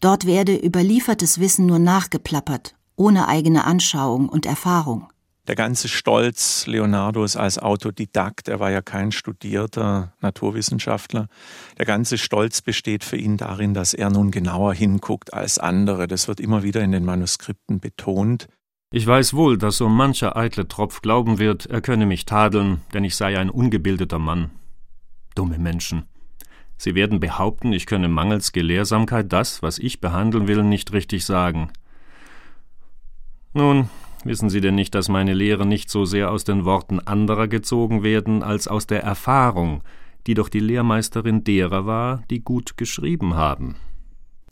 Dort 0.00 0.26
werde 0.26 0.56
überliefertes 0.56 1.40
Wissen 1.40 1.66
nur 1.66 1.78
nachgeplappert, 1.78 2.76
ohne 2.96 3.26
eigene 3.26 3.64
Anschauung 3.64 4.28
und 4.28 4.46
Erfahrung. 4.46 5.08
Der 5.46 5.56
ganze 5.56 5.88
Stolz 5.88 6.66
Leonardos 6.66 7.36
als 7.36 7.58
Autodidakt, 7.58 8.48
er 8.48 8.60
war 8.60 8.70
ja 8.70 8.80
kein 8.80 9.12
studierter 9.12 10.14
Naturwissenschaftler, 10.20 11.28
der 11.76 11.84
ganze 11.84 12.16
Stolz 12.16 12.62
besteht 12.62 13.04
für 13.04 13.18
ihn 13.18 13.36
darin, 13.36 13.74
dass 13.74 13.92
er 13.92 14.08
nun 14.08 14.30
genauer 14.30 14.72
hinguckt 14.72 15.34
als 15.34 15.58
andere. 15.58 16.06
Das 16.08 16.28
wird 16.28 16.40
immer 16.40 16.62
wieder 16.62 16.80
in 16.80 16.92
den 16.92 17.04
Manuskripten 17.04 17.78
betont. 17.78 18.48
Ich 18.90 19.06
weiß 19.06 19.34
wohl, 19.34 19.58
dass 19.58 19.76
so 19.76 19.88
mancher 19.88 20.34
eitle 20.36 20.66
Tropf 20.66 21.02
glauben 21.02 21.38
wird, 21.38 21.66
er 21.66 21.82
könne 21.82 22.06
mich 22.06 22.24
tadeln, 22.24 22.80
denn 22.94 23.04
ich 23.04 23.16
sei 23.16 23.38
ein 23.38 23.50
ungebildeter 23.50 24.18
Mann. 24.18 24.50
Dumme 25.34 25.58
Menschen. 25.58 26.04
Sie 26.76 26.94
werden 26.94 27.20
behaupten, 27.20 27.72
ich 27.72 27.86
könne 27.86 28.08
mangels 28.08 28.52
Gelehrsamkeit 28.52 29.32
das, 29.32 29.62
was 29.62 29.78
ich 29.78 30.00
behandeln 30.00 30.48
will, 30.48 30.62
nicht 30.62 30.92
richtig 30.92 31.24
sagen. 31.24 31.70
Nun, 33.52 33.88
Wissen 34.24 34.48
Sie 34.48 34.62
denn 34.62 34.74
nicht, 34.74 34.94
dass 34.94 35.10
meine 35.10 35.34
Lehren 35.34 35.68
nicht 35.68 35.90
so 35.90 36.06
sehr 36.06 36.30
aus 36.30 36.44
den 36.44 36.64
Worten 36.64 36.98
anderer 36.98 37.46
gezogen 37.46 38.02
werden, 38.02 38.42
als 38.42 38.66
aus 38.66 38.86
der 38.86 39.02
Erfahrung, 39.02 39.82
die 40.26 40.32
doch 40.32 40.48
die 40.48 40.60
Lehrmeisterin 40.60 41.44
derer 41.44 41.84
war, 41.84 42.22
die 42.30 42.40
gut 42.40 42.78
geschrieben 42.78 43.34
haben? 43.34 43.76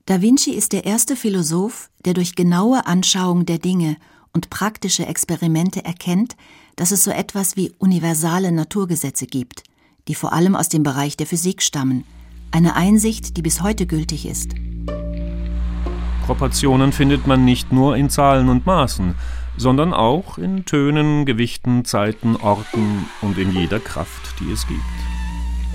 Da 0.04 0.20
Vinci 0.20 0.50
ist 0.50 0.74
der 0.74 0.84
erste 0.84 1.16
Philosoph, 1.16 1.88
der 2.04 2.12
durch 2.12 2.34
genaue 2.34 2.86
Anschauung 2.86 3.46
der 3.46 3.58
Dinge 3.58 3.96
und 4.34 4.50
praktische 4.50 5.06
Experimente 5.06 5.84
erkennt, 5.84 6.36
dass 6.76 6.90
es 6.90 7.04
so 7.04 7.10
etwas 7.10 7.56
wie 7.56 7.72
universale 7.78 8.52
Naturgesetze 8.52 9.26
gibt, 9.26 9.62
die 10.08 10.14
vor 10.14 10.34
allem 10.34 10.54
aus 10.54 10.68
dem 10.68 10.82
Bereich 10.82 11.16
der 11.16 11.26
Physik 11.26 11.62
stammen, 11.62 12.04
eine 12.50 12.74
Einsicht, 12.76 13.38
die 13.38 13.42
bis 13.42 13.62
heute 13.62 13.86
gültig 13.86 14.26
ist. 14.26 14.50
Proportionen 16.26 16.92
findet 16.92 17.26
man 17.26 17.44
nicht 17.44 17.72
nur 17.72 17.96
in 17.96 18.10
Zahlen 18.10 18.48
und 18.48 18.66
Maßen, 18.66 19.14
sondern 19.56 19.92
auch 19.94 20.38
in 20.38 20.64
Tönen, 20.64 21.26
Gewichten, 21.26 21.84
Zeiten, 21.84 22.36
Orten 22.36 23.08
und 23.20 23.38
in 23.38 23.52
jeder 23.52 23.80
Kraft, 23.80 24.34
die 24.40 24.52
es 24.52 24.66
gibt. 24.66 24.80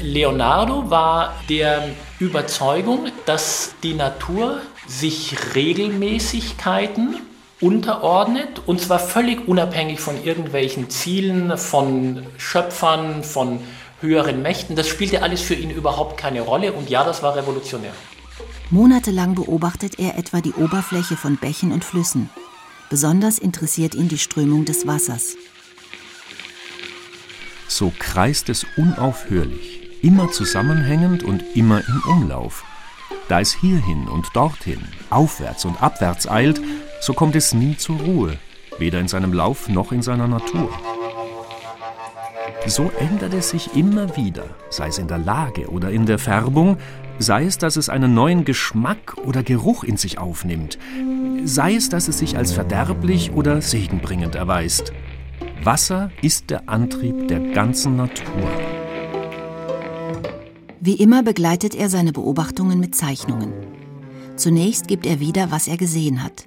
Leonardo 0.01 0.89
war 0.89 1.34
der 1.50 1.89
Überzeugung, 2.19 3.07
dass 3.25 3.74
die 3.81 3.96
Natur 3.96 4.62
sich 4.88 5.55
Regelmäßigkeiten 5.55 7.17
unterordnet 7.60 8.62
und 8.67 8.79
zwar 8.79 9.00
völlig 9.00 9.48
unabhängig 9.48 10.00
von 10.00 10.24
irgendwelchen 10.24 10.89
Zielen, 10.89 11.57
von 11.57 12.24
Schöpfern, 12.38 13.24
von 13.24 13.60
höheren 14.01 14.43
Mächten. 14.43 14.75
Das 14.75 14.88
spielte 14.88 15.24
alles 15.24 15.41
für 15.41 15.55
ihn 15.55 15.72
überhaupt 15.72 16.17
keine 16.17 16.41
Rolle 16.41 16.74
und 16.74 16.89
ja, 16.89 17.03
das 17.03 17.24
war 17.24 17.36
revolutionär. 17.36 17.91
Monatelang 18.69 19.34
beobachtet 19.34 19.98
er 19.98 20.17
etwa 20.17 20.41
die 20.41 20.53
Oberfläche 20.53 21.15
von 21.15 21.38
Bächen 21.38 21.72
und 21.72 21.84
Flüssen. 21.84 22.29
Besonders 22.89 23.38
interessiert 23.38 23.96
ihn 23.96 24.08
die 24.08 24.17
Strömung 24.17 24.63
des 24.63 24.88
Wassers. 24.88 25.36
So 27.67 27.91
kreist 28.00 28.48
es 28.48 28.65
unaufhörlich, 28.77 30.01
immer 30.01 30.32
zusammenhängend 30.32 31.22
und 31.24 31.44
immer 31.53 31.82
im 31.86 32.01
Umlauf. 32.10 32.63
Da 33.27 33.41
es 33.41 33.53
hierhin 33.53 34.08
und 34.08 34.27
dorthin, 34.34 34.79
aufwärts 35.10 35.65
und 35.65 35.84
abwärts 35.84 36.29
eilt, 36.29 36.62
so 37.01 37.13
kommt 37.13 37.36
es 37.36 37.53
nie 37.53 37.75
zur 37.75 37.98
Ruhe, 37.98 38.38
weder 38.77 39.01
in 39.01 39.10
seinem 39.10 39.34
Lauf 39.34 39.67
noch 39.67 39.91
in 39.91 40.01
seiner 40.01 40.29
Natur. 40.29 40.70
So 42.67 42.89
ändert 43.00 43.34
es 43.34 43.50
sich 43.50 43.75
immer 43.75 44.15
wieder, 44.15 44.46
sei 44.70 44.88
es 44.88 44.98
in 44.98 45.08
der 45.10 45.17
Lage 45.17 45.70
oder 45.70 45.91
in 45.91 46.06
der 46.06 46.20
Färbung, 46.20 46.77
sei 47.19 47.45
es, 47.45 47.57
dass 47.57 47.75
es 47.75 47.89
einen 47.89 48.13
neuen 48.13 48.45
Geschmack 48.45 49.17
oder 49.25 49.43
Geruch 49.43 49.83
in 49.83 49.97
sich 49.97 50.17
aufnimmt, 50.17 50.77
sei 51.43 51.75
es, 51.75 51.89
dass 51.89 52.07
es 52.07 52.19
sich 52.19 52.38
als 52.38 52.51
verderblich 52.51 53.31
oder 53.31 53.62
segenbringend 53.62 54.36
erweist. 54.36 54.93
Wasser 55.63 56.12
ist 56.21 56.50
der 56.50 56.69
Antrieb 56.69 57.27
der 57.27 57.39
ganzen 57.39 57.95
Natur. 57.95 58.50
Wie 60.79 60.95
immer 60.95 61.24
begleitet 61.24 61.75
er 61.75 61.89
seine 61.89 62.13
Beobachtungen 62.13 62.79
mit 62.79 62.95
Zeichnungen. 62.95 63.51
Zunächst 64.36 64.88
gibt 64.88 65.05
er 65.05 65.19
wieder, 65.19 65.51
was 65.51 65.67
er 65.67 65.77
gesehen 65.77 66.24
hat. 66.24 66.45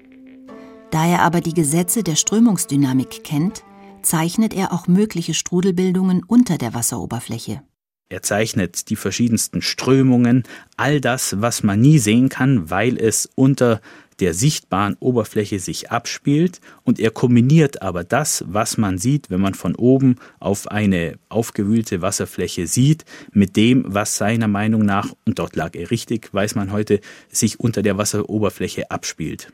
Da 0.90 1.06
er 1.06 1.22
aber 1.22 1.40
die 1.40 1.54
Gesetze 1.54 2.02
der 2.02 2.16
Strömungsdynamik 2.16 3.22
kennt, 3.24 3.64
zeichnet 4.02 4.54
er 4.54 4.72
auch 4.72 4.86
mögliche 4.86 5.34
Strudelbildungen 5.34 6.22
unter 6.24 6.56
der 6.56 6.74
Wasseroberfläche. 6.74 7.62
Er 8.10 8.22
zeichnet 8.22 8.90
die 8.90 8.96
verschiedensten 8.96 9.62
Strömungen, 9.62 10.42
all 10.76 11.00
das, 11.00 11.40
was 11.40 11.62
man 11.62 11.80
nie 11.80 12.00
sehen 12.00 12.28
kann, 12.28 12.68
weil 12.68 12.98
es 12.98 13.30
unter 13.36 13.80
der 14.18 14.34
sichtbaren 14.34 14.96
Oberfläche 14.98 15.60
sich 15.60 15.92
abspielt 15.92 16.60
und 16.82 16.98
er 16.98 17.12
kombiniert 17.12 17.82
aber 17.82 18.02
das, 18.02 18.44
was 18.48 18.76
man 18.78 18.98
sieht, 18.98 19.30
wenn 19.30 19.40
man 19.40 19.54
von 19.54 19.76
oben 19.76 20.16
auf 20.40 20.66
eine 20.66 21.18
aufgewühlte 21.28 22.02
Wasserfläche 22.02 22.66
sieht, 22.66 23.04
mit 23.32 23.54
dem, 23.56 23.84
was 23.86 24.16
seiner 24.16 24.48
Meinung 24.48 24.84
nach, 24.84 25.14
und 25.24 25.38
dort 25.38 25.54
lag 25.54 25.76
er 25.76 25.92
richtig, 25.92 26.34
weiß 26.34 26.56
man 26.56 26.72
heute, 26.72 27.00
sich 27.30 27.60
unter 27.60 27.80
der 27.80 27.96
Wasseroberfläche 27.96 28.90
abspielt. 28.90 29.52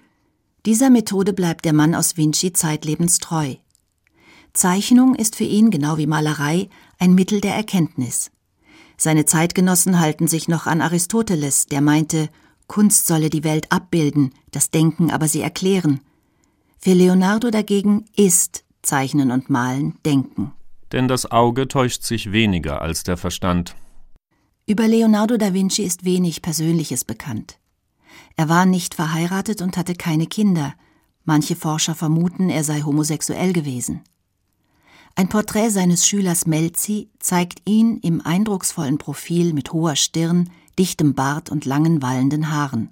Dieser 0.65 0.89
Methode 0.89 1.35
bleibt 1.35 1.67
der 1.67 1.75
Mann 1.75 1.95
aus 1.95 2.17
Vinci 2.17 2.55
zeitlebens 2.55 3.19
treu. 3.19 3.57
Zeichnung 4.55 5.15
ist 5.15 5.37
für 5.37 5.45
ihn, 5.45 5.71
genau 5.71 5.99
wie 5.99 6.07
Malerei, 6.07 6.71
ein 6.99 7.15
Mittel 7.15 7.43
der 7.43 7.55
Erkenntnis. 7.55 8.31
Seine 8.97 9.26
Zeitgenossen 9.26 10.00
halten 10.00 10.26
sich 10.26 10.49
noch 10.49 10.67
an 10.67 10.81
Aristoteles, 10.81 11.67
der 11.67 11.81
meinte, 11.81 12.29
Kunst 12.67 13.07
solle 13.07 13.31
die 13.31 13.45
Welt 13.45 13.71
abbilden, 13.71 14.33
das 14.50 14.71
Denken 14.71 15.11
aber 15.11 15.29
sie 15.29 15.41
erklären. 15.41 16.00
Für 16.79 16.93
Leonardo 16.93 17.50
dagegen 17.50 18.05
ist 18.17 18.65
Zeichnen 18.83 19.31
und 19.31 19.50
Malen 19.50 19.99
Denken. 20.05 20.53
Denn 20.93 21.09
das 21.09 21.31
Auge 21.31 21.69
täuscht 21.69 22.03
sich 22.03 22.33
weniger 22.33 22.81
als 22.81 23.03
der 23.03 23.17
Verstand. 23.17 23.75
Über 24.67 24.88
Leonardo 24.88 25.37
da 25.37 25.53
Vinci 25.53 25.83
ist 25.83 26.05
wenig 26.05 26.43
Persönliches 26.43 27.05
bekannt. 27.05 27.59
Er 28.37 28.49
war 28.49 28.67
nicht 28.67 28.95
verheiratet 28.95 29.62
und 29.62 29.76
hatte 29.76 29.95
keine 29.95 30.26
Kinder. 30.26 30.75
Manche 31.25 31.57
Forscher 31.57 31.95
vermuten, 31.95 32.50
er 32.50 32.65
sei 32.65 32.83
homosexuell 32.83 33.53
gewesen. 33.53 34.03
Ein 35.18 35.30
Porträt 35.30 35.70
seines 35.70 36.06
Schülers 36.06 36.46
Melzi 36.46 37.08
zeigt 37.20 37.62
ihn 37.64 37.96
im 38.02 38.20
eindrucksvollen 38.20 38.99
Profil 38.99 39.54
mit 39.54 39.73
hoher 39.73 39.96
Stirn, 39.96 40.50
dichtem 40.78 41.14
Bart 41.14 41.49
und 41.49 41.64
langen 41.64 42.02
wallenden 42.02 42.50
Haaren. 42.50 42.90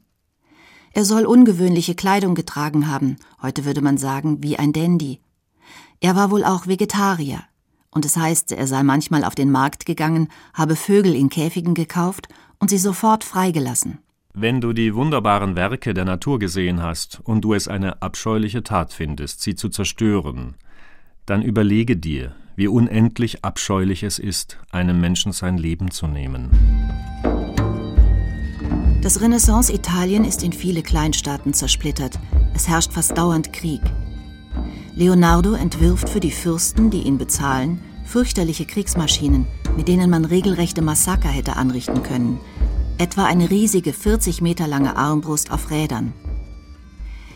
Er 0.95 1.05
soll 1.05 1.27
ungewöhnliche 1.27 1.95
Kleidung 1.95 2.35
getragen 2.35 2.89
haben, 2.89 3.17
heute 3.43 3.67
würde 3.67 3.83
man 3.83 3.99
sagen, 3.99 4.43
wie 4.43 4.59
ein 4.59 4.73
Dandy. 4.73 5.21
Er 6.01 6.17
war 6.17 6.31
wohl 6.31 6.45
auch 6.45 6.67
Vegetarier, 6.67 7.45
und 7.91 8.07
es 8.07 8.17
heißt, 8.17 8.53
er 8.53 8.67
sei 8.67 8.83
manchmal 8.83 9.23
auf 9.23 9.35
den 9.35 9.51
Markt 9.51 9.85
gegangen, 9.85 10.29
habe 10.55 10.77
Vögel 10.77 11.15
in 11.15 11.29
Käfigen 11.29 11.75
gekauft 11.75 12.29
und 12.59 12.71
sie 12.71 12.79
sofort 12.79 13.23
freigelassen. 13.23 13.99
Wenn 14.33 14.63
du 14.63 14.73
die 14.73 14.95
wunderbaren 14.95 15.57
Werke 15.57 15.93
der 15.93 16.07
Natur 16.07 16.39
gesehen 16.39 16.83
hast 16.83 17.21
und 17.23 17.43
du 17.43 17.53
es 17.53 17.69
eine 17.69 18.01
abscheuliche 18.01 18.63
Tat 18.63 18.95
findest, 18.95 19.43
sie 19.43 19.57
zu 19.57 19.69
zerstören, 19.69 20.57
dann 21.27 21.43
überlege 21.43 21.97
dir, 21.97 22.35
wie 22.57 22.69
unendlich 22.69 23.45
abscheulich 23.45 24.03
es 24.03 24.19
ist, 24.19 24.59
einem 24.71 25.01
Menschen 25.01 25.33
sein 25.33 25.59
Leben 25.59 25.91
zu 25.91 26.07
nehmen. 26.07 26.51
Das 29.03 29.21
Renaissance-Italien 29.21 30.25
ist 30.25 30.43
in 30.43 30.53
viele 30.53 30.83
Kleinstaaten 30.83 31.53
zersplittert. 31.53 32.19
Es 32.55 32.69
herrscht 32.69 32.93
fast 32.93 33.19
dauernd 33.19 33.53
Krieg. 33.53 33.83
Leonardo 34.95 35.55
entwirft 35.55 36.09
für 36.09 36.21
die 36.21 36.31
Fürsten, 36.31 36.91
die 36.91 37.03
ihn 37.03 37.19
bezahlen, 37.19 37.81
fürchterliche 38.07 38.65
Kriegsmaschinen, 38.65 39.47
mit 39.77 39.89
denen 39.89 40.09
man 40.09 40.25
regelrechte 40.25 40.83
Massaker 40.83 41.29
hätte 41.29 41.57
anrichten 41.57 42.03
können. 42.03 42.39
Etwa 42.97 43.25
eine 43.25 43.51
riesige 43.51 43.93
40 43.93 44.41
Meter 44.41 44.69
lange 44.69 44.97
Armbrust 44.97 45.51
auf 45.51 45.71
Rädern. 45.71 46.13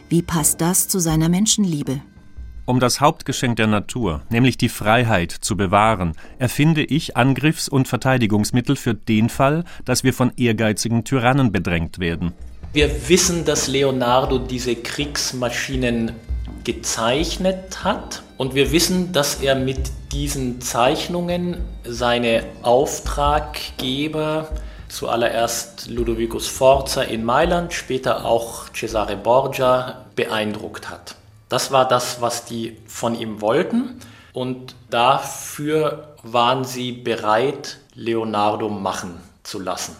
Wie 0.09 0.23
passt 0.23 0.61
das 0.61 0.89
zu 0.89 1.01
seiner 1.01 1.29
Menschenliebe? 1.29 2.01
Um 2.69 2.81
das 2.81 3.01
Hauptgeschenk 3.01 3.57
der 3.57 3.67
Natur, 3.67 4.21
nämlich 4.29 4.59
die 4.59 4.69
Freiheit, 4.69 5.33
zu 5.33 5.57
bewahren, 5.57 6.13
erfinde 6.39 6.85
ich 6.85 7.17
Angriffs- 7.17 7.67
und 7.67 7.89
Verteidigungsmittel 7.89 8.77
für 8.77 8.93
den 8.93 9.31
Fall, 9.31 9.65
dass 9.87 10.05
wir 10.05 10.13
von 10.13 10.33
ehrgeizigen 10.37 11.03
Tyrannen 11.03 11.51
bedrängt 11.51 11.99
werden. 11.99 12.35
Wir 12.75 13.09
wissen, 13.09 13.47
dass 13.47 13.69
Leonardo 13.69 14.39
diese 14.39 14.77
Kriegsmaschinen 14.77 16.13
gezeichnet 16.63 17.85
hat 17.85 18.23
und 18.37 18.55
wir 18.55 18.71
wissen, 18.71 19.13
dass 19.13 19.37
er 19.37 19.55
mit 19.55 19.91
diesen 20.13 20.61
Zeichnungen 20.61 21.63
seine 21.85 22.45
Auftraggeber, 22.61 24.51
zuallererst 24.91 25.89
Ludovico 25.89 26.39
Sforza 26.39 27.01
in 27.01 27.25
Mailand, 27.25 27.73
später 27.73 28.27
auch 28.27 28.71
Cesare 28.75 29.17
Borgia, 29.17 30.05
beeindruckt 30.15 30.91
hat. 30.91 31.18
Das 31.49 31.71
war 31.71 31.87
das, 31.89 32.21
was 32.21 32.45
die 32.45 32.77
von 32.87 33.19
ihm 33.19 33.41
wollten. 33.41 33.99
Und 34.33 34.75
dafür 34.91 36.15
waren 36.23 36.65
sie 36.65 36.93
bereit, 36.93 37.79
Leonardo 37.95 38.69
machen 38.69 39.21
zu 39.43 39.59
lassen. 39.59 39.97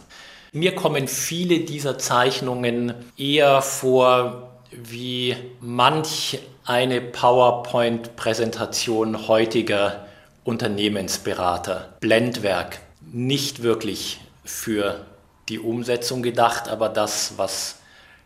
Mir 0.53 0.75
kommen 0.75 1.09
viele 1.09 1.61
dieser 1.61 1.97
Zeichnungen 1.99 2.93
eher 3.17 3.63
vor 3.63 4.51
wie 4.71 5.35
manch 5.61 6.39
eine 6.65 7.01
PowerPoint-Präsentation 7.01 9.29
heutiger 9.29 10.07
Unternehmensberater. 10.45 11.95
Blendwerk, 12.01 12.81
nicht 13.01 13.63
wirklich 13.63 14.21
für 14.45 15.07
die 15.49 15.59
Umsetzung 15.59 16.23
gedacht, 16.23 16.69
aber 16.69 16.91
das, 16.91 17.33
was 17.37 17.77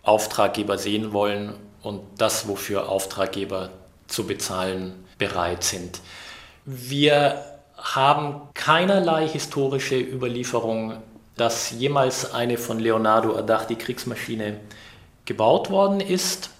Auftraggeber 0.02 0.78
sehen 0.78 1.12
wollen 1.12 1.54
und 1.82 2.00
das, 2.18 2.48
wofür 2.48 2.88
Auftraggeber 2.88 3.70
zu 4.06 4.26
bezahlen 4.26 5.04
bereit 5.18 5.64
sind. 5.64 6.00
Wir 6.64 7.44
haben 7.76 8.42
keinerlei 8.54 9.26
historische 9.26 9.98
Überlieferung, 9.98 10.94
dass 11.36 11.70
jemals 11.70 12.32
eine 12.32 12.58
von 12.58 12.78
Leonardo 12.78 13.32
erdachte 13.32 13.74
Kriegsmaschine 13.74 14.60
gebaut 15.24 15.70
worden 15.70 16.00
ist 16.00 16.50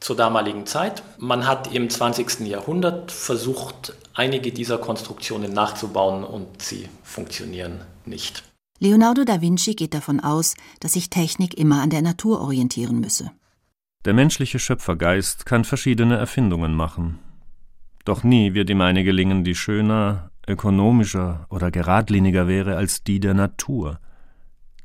zur 0.00 0.16
damaligen 0.16 0.66
Zeit. 0.66 1.02
Man 1.18 1.46
hat 1.46 1.72
im 1.72 1.88
20. 1.88 2.40
Jahrhundert 2.40 3.12
versucht, 3.12 3.94
einige 4.14 4.52
dieser 4.52 4.78
Konstruktionen 4.78 5.52
nachzubauen 5.52 6.24
und 6.24 6.60
sie 6.62 6.88
funktionieren 7.02 7.82
nicht. 8.04 8.42
Leonardo 8.78 9.24
da 9.24 9.42
Vinci 9.42 9.74
geht 9.74 9.92
davon 9.92 10.20
aus, 10.20 10.54
dass 10.80 10.94
sich 10.94 11.10
Technik 11.10 11.54
immer 11.58 11.82
an 11.82 11.90
der 11.90 12.02
Natur 12.02 12.40
orientieren 12.40 12.98
müsse. 12.98 13.30
Der 14.06 14.14
menschliche 14.14 14.58
Schöpfergeist 14.58 15.44
kann 15.44 15.64
verschiedene 15.64 16.16
Erfindungen 16.16 16.74
machen. 16.74 17.18
Doch 18.06 18.24
nie 18.24 18.54
wird 18.54 18.70
ihm 18.70 18.80
eine 18.80 19.04
gelingen, 19.04 19.44
die 19.44 19.54
schöner, 19.54 20.30
ökonomischer 20.48 21.46
oder 21.50 21.70
geradliniger 21.70 22.48
wäre 22.48 22.76
als 22.76 23.04
die 23.04 23.20
der 23.20 23.34
Natur. 23.34 24.00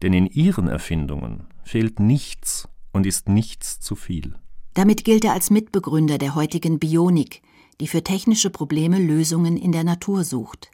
Denn 0.01 0.11
in 0.11 0.27
ihren 0.27 0.67
Erfindungen 0.67 1.47
fehlt 1.63 1.99
nichts 1.99 2.67
und 2.91 3.05
ist 3.05 3.29
nichts 3.29 3.79
zu 3.79 3.95
viel. 3.95 4.35
Damit 4.73 5.05
gilt 5.05 5.23
er 5.23 5.33
als 5.33 5.49
Mitbegründer 5.49 6.17
der 6.17 6.35
heutigen 6.35 6.79
Bionik, 6.79 7.41
die 7.79 7.87
für 7.87 8.03
technische 8.03 8.49
Probleme 8.49 8.99
Lösungen 8.99 9.57
in 9.57 9.71
der 9.71 9.83
Natur 9.83 10.25
sucht. 10.25 10.71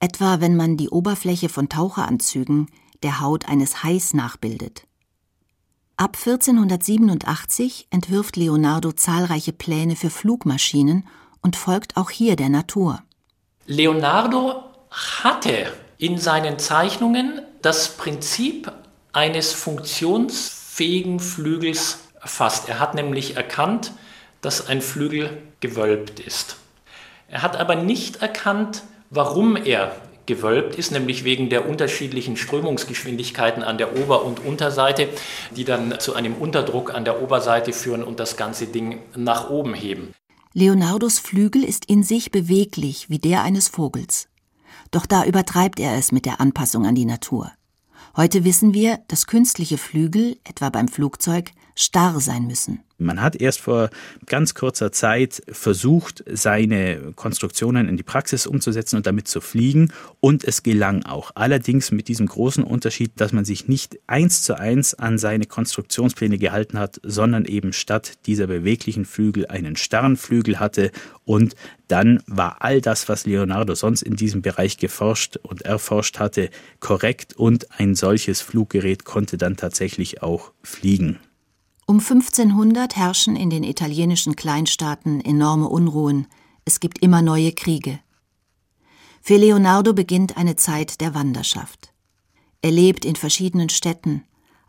Etwa 0.00 0.40
wenn 0.40 0.56
man 0.56 0.76
die 0.76 0.90
Oberfläche 0.90 1.48
von 1.48 1.68
Taucheranzügen 1.68 2.68
der 3.02 3.20
Haut 3.20 3.48
eines 3.48 3.82
Hais 3.82 4.14
nachbildet. 4.14 4.87
Ab 6.00 6.16
1487 6.16 7.88
entwirft 7.90 8.36
Leonardo 8.36 8.92
zahlreiche 8.92 9.52
Pläne 9.52 9.96
für 9.96 10.10
Flugmaschinen 10.10 11.08
und 11.42 11.56
folgt 11.56 11.96
auch 11.96 12.10
hier 12.10 12.36
der 12.36 12.50
Natur. 12.50 13.02
Leonardo 13.66 14.62
hatte 14.92 15.72
in 15.98 16.16
seinen 16.16 16.60
Zeichnungen 16.60 17.42
das 17.62 17.96
Prinzip 17.96 18.70
eines 19.12 19.52
funktionsfähigen 19.52 21.18
Flügels 21.18 21.98
erfasst. 22.20 22.68
Er 22.68 22.78
hat 22.78 22.94
nämlich 22.94 23.36
erkannt, 23.36 23.90
dass 24.40 24.68
ein 24.68 24.82
Flügel 24.82 25.42
gewölbt 25.58 26.20
ist. 26.20 26.58
Er 27.26 27.42
hat 27.42 27.56
aber 27.56 27.74
nicht 27.74 28.22
erkannt, 28.22 28.84
warum 29.10 29.56
er 29.56 29.96
gewölbt 30.28 30.76
ist, 30.76 30.92
nämlich 30.92 31.24
wegen 31.24 31.50
der 31.50 31.68
unterschiedlichen 31.68 32.36
Strömungsgeschwindigkeiten 32.36 33.64
an 33.64 33.78
der 33.78 33.98
Ober- 33.98 34.24
und 34.24 34.38
Unterseite, 34.44 35.08
die 35.56 35.64
dann 35.64 35.98
zu 35.98 36.14
einem 36.14 36.34
Unterdruck 36.34 36.94
an 36.94 37.04
der 37.04 37.20
Oberseite 37.20 37.72
führen 37.72 38.04
und 38.04 38.20
das 38.20 38.36
ganze 38.36 38.66
Ding 38.66 39.00
nach 39.16 39.50
oben 39.50 39.74
heben. 39.74 40.14
Leonardos 40.52 41.18
Flügel 41.18 41.64
ist 41.64 41.86
in 41.86 42.04
sich 42.04 42.30
beweglich 42.30 43.10
wie 43.10 43.18
der 43.18 43.42
eines 43.42 43.68
Vogels. 43.68 44.28
Doch 44.90 45.06
da 45.06 45.24
übertreibt 45.24 45.80
er 45.80 45.98
es 45.98 46.12
mit 46.12 46.24
der 46.24 46.40
Anpassung 46.40 46.86
an 46.86 46.94
die 46.94 47.04
Natur. 47.04 47.50
Heute 48.16 48.44
wissen 48.44 48.74
wir, 48.74 49.00
dass 49.08 49.26
künstliche 49.26 49.78
Flügel, 49.78 50.38
etwa 50.44 50.70
beim 50.70 50.88
Flugzeug, 50.88 51.52
starr 51.74 52.20
sein 52.20 52.46
müssen. 52.46 52.84
Man 53.00 53.22
hat 53.22 53.40
erst 53.40 53.60
vor 53.60 53.90
ganz 54.26 54.54
kurzer 54.54 54.90
Zeit 54.90 55.40
versucht, 55.48 56.24
seine 56.28 57.12
Konstruktionen 57.14 57.88
in 57.88 57.96
die 57.96 58.02
Praxis 58.02 58.44
umzusetzen 58.44 58.96
und 58.96 59.06
damit 59.06 59.28
zu 59.28 59.40
fliegen. 59.40 59.92
Und 60.18 60.42
es 60.42 60.64
gelang 60.64 61.04
auch. 61.04 61.30
Allerdings 61.36 61.92
mit 61.92 62.08
diesem 62.08 62.26
großen 62.26 62.64
Unterschied, 62.64 63.12
dass 63.14 63.32
man 63.32 63.44
sich 63.44 63.68
nicht 63.68 64.00
eins 64.08 64.42
zu 64.42 64.58
eins 64.58 64.94
an 64.94 65.16
seine 65.16 65.46
Konstruktionspläne 65.46 66.38
gehalten 66.38 66.76
hat, 66.76 67.00
sondern 67.04 67.44
eben 67.44 67.72
statt 67.72 68.14
dieser 68.26 68.48
beweglichen 68.48 69.04
Flügel 69.04 69.46
einen 69.46 69.76
starren 69.76 70.16
Flügel 70.16 70.58
hatte. 70.58 70.90
Und 71.24 71.54
dann 71.86 72.20
war 72.26 72.62
all 72.62 72.80
das, 72.80 73.08
was 73.08 73.26
Leonardo 73.26 73.76
sonst 73.76 74.02
in 74.02 74.16
diesem 74.16 74.42
Bereich 74.42 74.76
geforscht 74.76 75.36
und 75.36 75.62
erforscht 75.62 76.18
hatte, 76.18 76.50
korrekt. 76.80 77.36
Und 77.36 77.78
ein 77.78 77.94
solches 77.94 78.40
Fluggerät 78.40 79.04
konnte 79.04 79.38
dann 79.38 79.56
tatsächlich 79.56 80.20
auch 80.20 80.50
fliegen. 80.64 81.20
Um 81.90 82.00
1500 82.00 82.96
herrschen 82.96 83.34
in 83.34 83.48
den 83.48 83.62
italienischen 83.62 84.36
Kleinstaaten 84.36 85.22
enorme 85.22 85.70
Unruhen, 85.70 86.26
es 86.66 86.80
gibt 86.80 86.98
immer 86.98 87.22
neue 87.22 87.52
Kriege. 87.52 87.98
Für 89.22 89.38
Leonardo 89.38 89.94
beginnt 89.94 90.36
eine 90.36 90.54
Zeit 90.56 91.00
der 91.00 91.14
Wanderschaft. 91.14 91.94
Er 92.60 92.72
lebt 92.72 93.06
in 93.06 93.16
verschiedenen 93.16 93.70
Städten, 93.70 94.24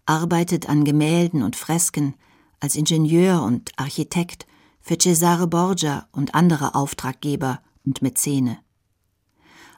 arbeitet 0.05 0.69
an 0.69 0.86
Gemälden 0.86 1.43
und 1.43 1.58
Fresken, 1.58 2.13
als 2.62 2.77
Ingenieur 2.77 3.43
und 3.43 3.73
Architekt, 3.75 4.47
für 4.79 4.97
Cesare 4.97 5.47
Borgia 5.47 6.08
und 6.13 6.36
andere 6.36 6.73
Auftraggeber 6.73 7.62
und 7.86 8.01
Mäzene. 8.01 8.60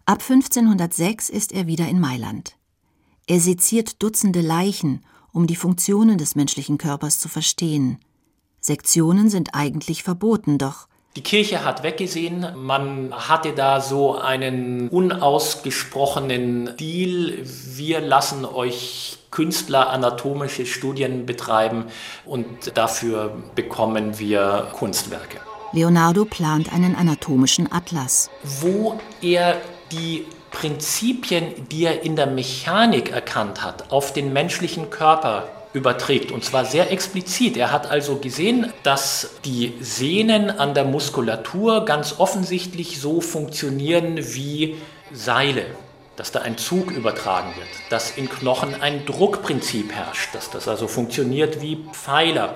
Ab 0.06 0.21
1506 0.21 1.30
ist 1.30 1.54
er 1.54 1.65
wieder 1.65 1.88
in 1.88 1.99
Mailand. 1.99 2.56
Er 3.25 3.39
seziert 3.39 4.04
Dutzende 4.04 4.41
Leichen, 4.41 5.04
um 5.33 5.47
die 5.47 5.55
Funktionen 5.55 6.17
des 6.17 6.35
menschlichen 6.35 6.77
Körpers 6.77 7.19
zu 7.19 7.29
verstehen. 7.29 7.99
Sektionen 8.59 9.29
sind 9.29 9.49
eigentlich 9.53 10.03
verboten, 10.03 10.57
doch 10.57 10.87
die 11.17 11.23
Kirche 11.23 11.65
hat 11.65 11.83
weggesehen, 11.83 12.45
man 12.55 13.13
hatte 13.13 13.51
da 13.51 13.81
so 13.81 14.15
einen 14.15 14.87
unausgesprochenen 14.87 16.77
Deal, 16.77 17.39
wir 17.43 17.99
lassen 17.99 18.45
euch 18.45 19.17
Künstler 19.29 19.89
anatomische 19.89 20.65
Studien 20.65 21.25
betreiben 21.25 21.85
und 22.25 22.77
dafür 22.77 23.35
bekommen 23.55 24.19
wir 24.19 24.69
Kunstwerke. 24.71 25.41
Leonardo 25.73 26.23
plant 26.23 26.71
einen 26.71 26.95
anatomischen 26.95 27.69
Atlas. 27.69 28.29
Wo 28.61 28.97
er 29.21 29.59
die 29.91 30.25
Prinzipien, 30.51 31.67
die 31.69 31.85
er 31.85 32.03
in 32.03 32.15
der 32.15 32.27
Mechanik 32.27 33.11
erkannt 33.11 33.63
hat, 33.63 33.91
auf 33.91 34.13
den 34.13 34.33
menschlichen 34.33 34.89
Körper 34.89 35.47
überträgt. 35.73 36.31
Und 36.31 36.43
zwar 36.43 36.65
sehr 36.65 36.91
explizit. 36.91 37.57
Er 37.57 37.71
hat 37.71 37.89
also 37.89 38.17
gesehen, 38.17 38.71
dass 38.83 39.31
die 39.45 39.73
Sehnen 39.79 40.49
an 40.49 40.73
der 40.73 40.83
Muskulatur 40.83 41.85
ganz 41.85 42.15
offensichtlich 42.19 42.99
so 42.99 43.21
funktionieren 43.21 44.17
wie 44.17 44.75
Seile. 45.13 45.65
Dass 46.17 46.31
da 46.31 46.41
ein 46.41 46.57
Zug 46.57 46.91
übertragen 46.91 47.53
wird, 47.55 47.69
dass 47.89 48.17
in 48.17 48.29
Knochen 48.29 48.81
ein 48.81 49.05
Druckprinzip 49.05 49.93
herrscht, 49.93 50.35
dass 50.35 50.49
das 50.49 50.67
also 50.67 50.87
funktioniert 50.87 51.61
wie 51.61 51.85
Pfeiler, 51.93 52.55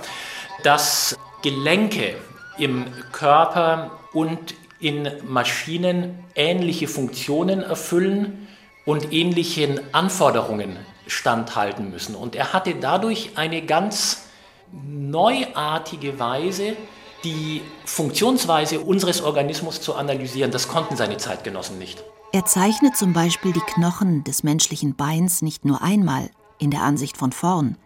dass 0.63 1.17
Gelenke 1.41 2.15
im 2.57 2.85
Körper 3.11 3.91
und 4.13 4.53
in 4.79 5.09
Maschinen 5.27 6.19
ähnliche 6.35 6.87
Funktionen 6.87 7.61
erfüllen 7.61 8.47
und 8.85 9.13
ähnlichen 9.13 9.79
Anforderungen 9.93 10.77
standhalten 11.07 11.89
müssen. 11.89 12.15
Und 12.15 12.35
er 12.35 12.53
hatte 12.53 12.75
dadurch 12.75 13.31
eine 13.35 13.65
ganz 13.65 14.25
neuartige 14.71 16.19
Weise, 16.19 16.75
die 17.23 17.61
Funktionsweise 17.85 18.79
unseres 18.79 19.21
Organismus 19.21 19.81
zu 19.81 19.95
analysieren. 19.95 20.51
Das 20.51 20.67
konnten 20.67 20.95
seine 20.95 21.17
Zeitgenossen 21.17 21.79
nicht. 21.79 22.03
Er 22.31 22.45
zeichnet 22.45 22.97
zum 22.97 23.13
Beispiel 23.13 23.53
die 23.53 23.61
Knochen 23.61 24.23
des 24.23 24.43
menschlichen 24.43 24.95
Beins 24.95 25.41
nicht 25.41 25.65
nur 25.65 25.81
einmal 25.81 26.29
in 26.59 26.69
der 26.69 26.81
Ansicht 26.81 27.17
von 27.17 27.31
vorn, 27.31 27.77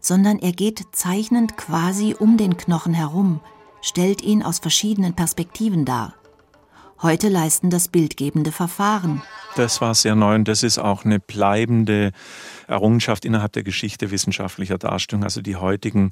sondern 0.00 0.38
er 0.38 0.52
geht 0.52 0.82
zeichnend 0.92 1.56
quasi 1.56 2.14
um 2.18 2.36
den 2.36 2.56
Knochen 2.56 2.92
herum, 2.92 3.40
stellt 3.80 4.22
ihn 4.22 4.42
aus 4.42 4.58
verschiedenen 4.58 5.14
Perspektiven 5.14 5.84
dar. 5.84 6.14
Heute 7.04 7.28
leisten 7.28 7.68
das 7.68 7.88
bildgebende 7.88 8.50
Verfahren. 8.50 9.20
Das 9.56 9.82
war 9.82 9.94
sehr 9.94 10.14
neu 10.14 10.36
und 10.36 10.48
das 10.48 10.62
ist 10.62 10.78
auch 10.78 11.04
eine 11.04 11.20
bleibende 11.20 12.12
Errungenschaft 12.66 13.24
innerhalb 13.24 13.52
der 13.52 13.62
Geschichte 13.62 14.10
wissenschaftlicher 14.10 14.78
Darstellung. 14.78 15.24
Also 15.24 15.42
die 15.42 15.56
heutigen 15.56 16.10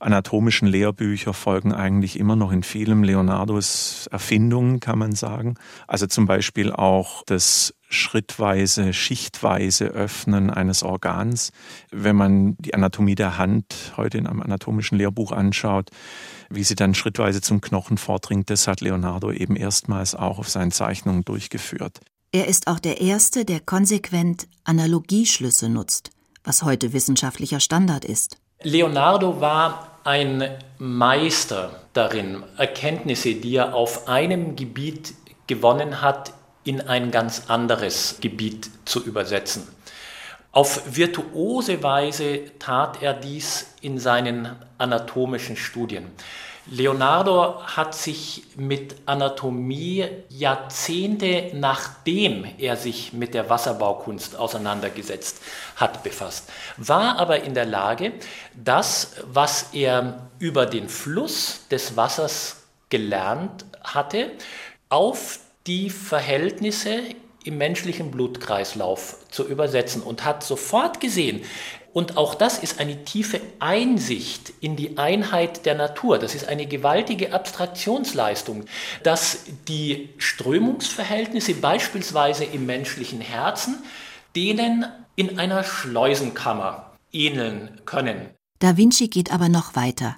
anatomischen 0.00 0.68
Lehrbücher 0.68 1.32
folgen 1.32 1.72
eigentlich 1.72 2.18
immer 2.18 2.36
noch 2.36 2.52
in 2.52 2.62
vielem 2.62 3.04
Leonardos 3.04 4.08
Erfindungen, 4.10 4.80
kann 4.80 4.98
man 4.98 5.12
sagen. 5.12 5.54
Also 5.86 6.06
zum 6.06 6.26
Beispiel 6.26 6.72
auch 6.72 7.22
das 7.26 7.74
schrittweise, 7.88 8.92
schichtweise 8.92 9.86
Öffnen 9.86 10.50
eines 10.50 10.82
Organs. 10.82 11.52
Wenn 11.90 12.16
man 12.16 12.56
die 12.58 12.74
Anatomie 12.74 13.14
der 13.14 13.38
Hand 13.38 13.92
heute 13.96 14.18
in 14.18 14.26
einem 14.26 14.42
anatomischen 14.42 14.98
Lehrbuch 14.98 15.32
anschaut, 15.32 15.90
wie 16.50 16.64
sie 16.64 16.74
dann 16.74 16.94
schrittweise 16.94 17.40
zum 17.40 17.60
Knochen 17.60 17.98
vordringt, 17.98 18.50
das 18.50 18.66
hat 18.66 18.80
Leonardo 18.80 19.30
eben 19.30 19.56
erstmals 19.56 20.14
auch 20.14 20.38
auf 20.38 20.48
seinen 20.48 20.72
Zeichnungen 20.72 21.24
durchgeführt. 21.24 22.00
Er 22.34 22.48
ist 22.48 22.66
auch 22.66 22.78
der 22.78 23.02
Erste, 23.02 23.44
der 23.44 23.60
konsequent 23.60 24.48
Analogieschlüsse 24.64 25.68
nutzt, 25.68 26.12
was 26.44 26.62
heute 26.62 26.94
wissenschaftlicher 26.94 27.60
Standard 27.60 28.06
ist. 28.06 28.38
Leonardo 28.62 29.42
war 29.42 29.98
ein 30.04 30.42
Meister 30.78 31.82
darin, 31.92 32.42
Erkenntnisse, 32.56 33.34
die 33.34 33.56
er 33.56 33.74
auf 33.74 34.08
einem 34.08 34.56
Gebiet 34.56 35.12
gewonnen 35.46 36.00
hat, 36.00 36.32
in 36.64 36.80
ein 36.80 37.10
ganz 37.10 37.50
anderes 37.50 38.16
Gebiet 38.22 38.70
zu 38.86 39.04
übersetzen. 39.04 39.68
Auf 40.52 40.96
virtuose 40.96 41.82
Weise 41.82 42.44
tat 42.58 43.02
er 43.02 43.12
dies 43.12 43.74
in 43.82 43.98
seinen 43.98 44.56
anatomischen 44.78 45.56
Studien. 45.56 46.06
Leonardo 46.66 47.60
hat 47.64 47.94
sich 47.94 48.44
mit 48.56 48.94
Anatomie 49.06 50.06
Jahrzehnte 50.28 51.50
nachdem 51.54 52.46
er 52.58 52.76
sich 52.76 53.12
mit 53.12 53.34
der 53.34 53.50
Wasserbaukunst 53.50 54.36
auseinandergesetzt 54.36 55.42
hat 55.74 56.04
befasst, 56.04 56.48
war 56.76 57.18
aber 57.18 57.42
in 57.42 57.54
der 57.54 57.66
Lage, 57.66 58.12
das, 58.54 59.16
was 59.24 59.70
er 59.72 60.30
über 60.38 60.66
den 60.66 60.88
Fluss 60.88 61.66
des 61.68 61.96
Wassers 61.96 62.62
gelernt 62.90 63.64
hatte, 63.82 64.30
auf 64.88 65.40
die 65.66 65.90
Verhältnisse 65.90 67.00
im 67.44 67.58
menschlichen 67.58 68.12
Blutkreislauf 68.12 69.16
zu 69.30 69.48
übersetzen 69.48 70.02
und 70.02 70.24
hat 70.24 70.44
sofort 70.44 71.00
gesehen, 71.00 71.42
und 71.92 72.16
auch 72.16 72.34
das 72.34 72.58
ist 72.58 72.80
eine 72.80 73.04
tiefe 73.04 73.40
Einsicht 73.58 74.52
in 74.60 74.76
die 74.76 74.96
Einheit 74.96 75.66
der 75.66 75.74
Natur. 75.74 76.18
Das 76.18 76.34
ist 76.34 76.48
eine 76.48 76.66
gewaltige 76.66 77.34
Abstraktionsleistung, 77.34 78.64
dass 79.02 79.44
die 79.68 80.08
Strömungsverhältnisse 80.16 81.54
beispielsweise 81.54 82.44
im 82.44 82.66
menschlichen 82.66 83.20
Herzen 83.20 83.76
denen 84.34 84.86
in 85.16 85.38
einer 85.38 85.62
Schleusenkammer 85.62 86.92
ähneln 87.12 87.82
können. 87.84 88.30
Da 88.60 88.78
Vinci 88.78 89.08
geht 89.08 89.30
aber 89.30 89.50
noch 89.50 89.76
weiter. 89.76 90.16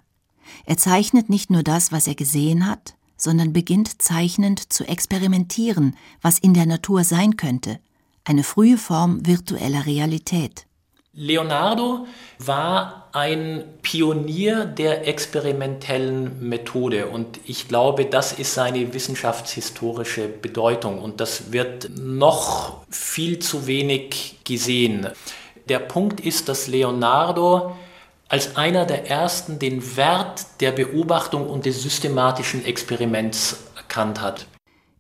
Er 0.67 0.77
zeichnet 0.77 1.29
nicht 1.29 1.51
nur 1.51 1.65
das, 1.65 1.91
was 1.91 2.07
er 2.07 2.15
gesehen 2.15 2.69
hat, 2.69 2.95
sondern 3.17 3.53
beginnt 3.53 4.01
zeichnend 4.01 4.73
zu 4.73 4.85
experimentieren, 4.87 5.97
was 6.21 6.39
in 6.39 6.55
der 6.55 6.67
Natur 6.67 7.03
sein 7.03 7.37
könnte, 7.37 7.81
eine 8.25 8.45
frühe 8.45 8.79
Form 8.79 9.27
virtueller 9.27 9.87
Realität. 9.87 10.67
Leonardo 11.16 12.07
war 12.40 13.09
ein 13.12 13.64
Pionier 13.83 14.64
der 14.64 15.07
experimentellen 15.07 16.48
Methode 16.48 17.07
und 17.07 17.38
ich 17.46 17.68
glaube, 17.68 18.05
das 18.05 18.33
ist 18.33 18.55
seine 18.55 18.92
wissenschaftshistorische 18.92 20.27
Bedeutung 20.27 21.00
und 21.00 21.20
das 21.20 21.53
wird 21.53 21.90
noch 21.96 22.85
viel 22.90 23.38
zu 23.38 23.68
wenig 23.68 24.40
gesehen. 24.42 25.07
Der 25.68 25.79
Punkt 25.79 26.20
ist, 26.20 26.48
dass 26.48 26.66
Leonardo 26.66 27.77
als 28.29 28.57
einer 28.57 28.85
der 28.85 29.09
ersten 29.09 29.61
den 29.61 29.96
Wert 29.96 30.44
der 30.61 30.72
Beobachtung 30.72 31.48
und 31.48 31.64
des 31.64 31.81
systematischen 31.81 32.64
Experiments 32.64 33.59
erkannt 33.77 34.20
hat. 34.20 34.46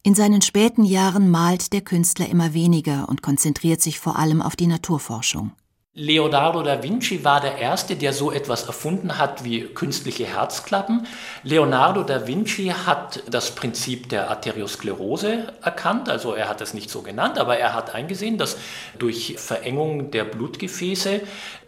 In 0.04 0.14
seinen 0.14 0.42
späten 0.42 0.84
Jahren 0.84 1.28
malt 1.30 1.72
der 1.72 1.80
Künstler 1.80 2.28
immer 2.28 2.54
weniger 2.54 3.08
und 3.08 3.22
konzentriert 3.22 3.80
sich 3.80 3.98
vor 3.98 4.16
allem 4.16 4.40
auf 4.42 4.54
die 4.54 4.68
Naturforschung. 4.68 5.52
Leonardo 5.96 6.64
da 6.64 6.82
Vinci 6.82 7.22
war 7.22 7.40
der 7.40 7.58
Erste, 7.58 7.94
der 7.94 8.12
so 8.12 8.32
etwas 8.32 8.64
erfunden 8.64 9.16
hat 9.16 9.44
wie 9.44 9.60
künstliche 9.60 10.26
Herzklappen. 10.26 11.06
Leonardo 11.44 12.02
da 12.02 12.26
Vinci 12.26 12.74
hat 12.84 13.22
das 13.30 13.54
Prinzip 13.54 14.08
der 14.08 14.28
Arteriosklerose 14.28 15.52
erkannt, 15.62 16.08
also 16.08 16.34
er 16.34 16.48
hat 16.48 16.60
es 16.60 16.74
nicht 16.74 16.90
so 16.90 17.02
genannt, 17.02 17.38
aber 17.38 17.58
er 17.58 17.74
hat 17.74 17.94
eingesehen, 17.94 18.38
dass 18.38 18.56
durch 18.98 19.36
Verengung 19.38 20.10
der 20.10 20.24
Blutgefäße 20.24 21.20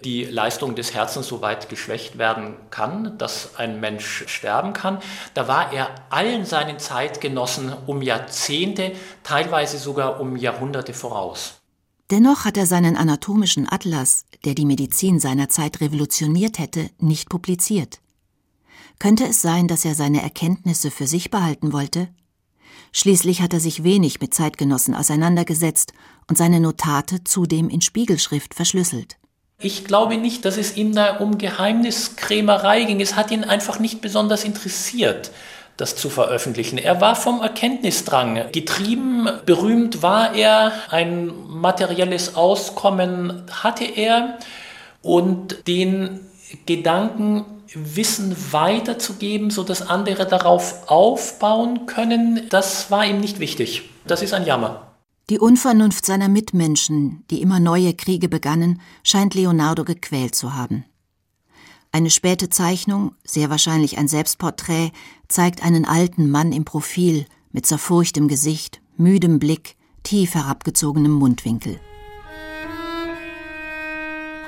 die 0.03 0.25
Leistung 0.25 0.75
des 0.75 0.93
Herzens 0.93 1.29
so 1.29 1.41
weit 1.41 1.69
geschwächt 1.69 2.19
werden 2.19 2.57
kann, 2.71 3.17
dass 3.19 3.55
ein 3.55 3.79
Mensch 3.79 4.25
sterben 4.27 4.73
kann. 4.73 4.99
Da 5.35 5.47
war 5.47 5.73
er 5.73 5.91
allen 6.11 6.45
seinen 6.45 6.81
Zeitgenossen 6.81 7.73
um 7.87 8.03
Jahrzehnte, 8.03 8.91
teilweise 9.23 9.79
sogar 9.79 10.19
um 10.19 10.35
Jahrhunderte 10.35 10.95
voraus. 10.95 11.61
Dennoch 12.11 12.45
hat 12.45 12.57
er 12.57 12.67
seinen 12.67 12.97
anatomischen 12.97 13.67
Atlas, 13.69 14.27
der 14.45 14.55
die 14.55 14.65
Medizin 14.65 15.19
seiner 15.19 15.49
Zeit 15.49 15.81
revolutioniert 15.81 16.61
hätte, 16.61 16.89
nicht 16.99 17.29
publiziert. 17.29 18.01
Könnte 19.01 19.27
es 19.27 19.43
sein, 19.43 19.67
dass 19.67 19.85
er 19.85 19.95
seine 19.95 20.23
Erkenntnisse 20.23 20.93
für 20.93 21.09
sich 21.09 21.31
behalten 21.31 21.73
wollte? 21.73 22.09
Schließlich 22.93 23.43
hat 23.43 23.53
er 23.53 23.61
sich 23.61 23.83
wenig 23.83 24.21
mit 24.21 24.35
Zeitgenossen 24.35 24.95
auseinandergesetzt 24.95 25.93
und 26.29 26.39
seine 26.39 26.61
Notate 26.61 27.25
zudem 27.25 27.69
in 27.69 27.81
Spiegelschrift 27.81 28.55
verschlüsselt. 28.55 29.17
Ich 29.59 29.85
glaube 29.85 30.17
nicht, 30.17 30.45
dass 30.45 30.59
es 30.59 30.77
ihm 30.77 30.95
da 30.95 31.17
um 31.17 31.39
Geheimniskrämerei 31.39 32.85
ging. 32.85 33.01
Es 33.01 33.17
hat 33.17 33.31
ihn 33.31 33.43
einfach 33.43 33.81
nicht 33.81 34.01
besonders 34.01 34.45
interessiert 34.45 35.33
das 35.77 35.97
zu 35.97 36.09
veröffentlichen. 36.09 36.79
Er 36.79 37.01
war 37.01 37.17
vom 37.17 37.43
Erkenntnisdrang 37.43 38.51
getrieben, 38.53 39.29
berühmt 39.45 40.03
war 40.03 40.35
er, 40.35 40.73
ein 40.91 41.33
materielles 41.49 42.35
Auskommen 42.35 43.45
hatte 43.51 43.85
er 43.85 44.39
und 45.03 45.67
den 45.67 46.21
Gedanken, 46.65 47.45
Wissen 47.75 48.35
weiterzugeben, 48.53 49.51
sodass 49.51 49.83
andere 49.83 50.27
darauf 50.27 50.89
aufbauen 50.89 51.87
können, 51.87 52.43
das 52.49 52.91
war 52.91 53.05
ihm 53.05 53.21
nicht 53.21 53.39
wichtig. 53.39 53.91
Das 54.07 54.23
ist 54.23 54.33
ein 54.33 54.47
Jammer. 54.47 54.93
Die 55.29 55.41
Unvernunft 55.41 56.07
seiner 56.07 56.29
Mitmenschen, 56.29 57.25
die 57.31 57.43
immer 57.43 57.59
neue 57.59 57.93
Kriege 57.95 58.29
begannen, 58.29 58.81
scheint 59.03 59.35
Leonardo 59.35 59.85
gequält 59.85 60.37
zu 60.37 60.55
haben. 60.55 60.85
Eine 61.97 62.11
späte 62.11 62.51
Zeichnung, 62.51 63.13
sehr 63.25 63.49
wahrscheinlich 63.49 63.97
ein 63.97 64.07
Selbstporträt, 64.07 64.91
zeigt 65.29 65.63
einen 65.63 65.87
alten 65.87 66.31
Mann 66.31 66.53
im 66.53 66.67
Profil 66.67 67.25
mit 67.53 67.65
zerfurchtem 67.65 68.29
Gesicht, 68.29 68.83
müdem 68.99 69.39
Blick, 69.39 69.77
tief 70.03 70.35
herabgezogenem 70.35 71.13
Mundwinkel. 71.13 71.81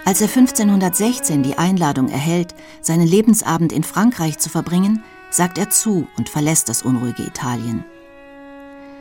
Als 0.05 0.21
er 0.21 0.29
1516 0.29 1.43
die 1.43 1.57
Einladung 1.57 2.11
erhält, 2.11 2.55
seinen 2.83 3.07
Lebensabend 3.07 3.73
in 3.73 3.83
Frankreich 3.83 4.37
zu 4.37 4.51
verbringen, 4.51 5.03
sagt 5.31 5.57
er 5.57 5.71
zu 5.71 6.07
und 6.19 6.29
verlässt 6.29 6.69
das 6.69 6.83
unruhige 6.83 7.23
Italien. 7.23 7.83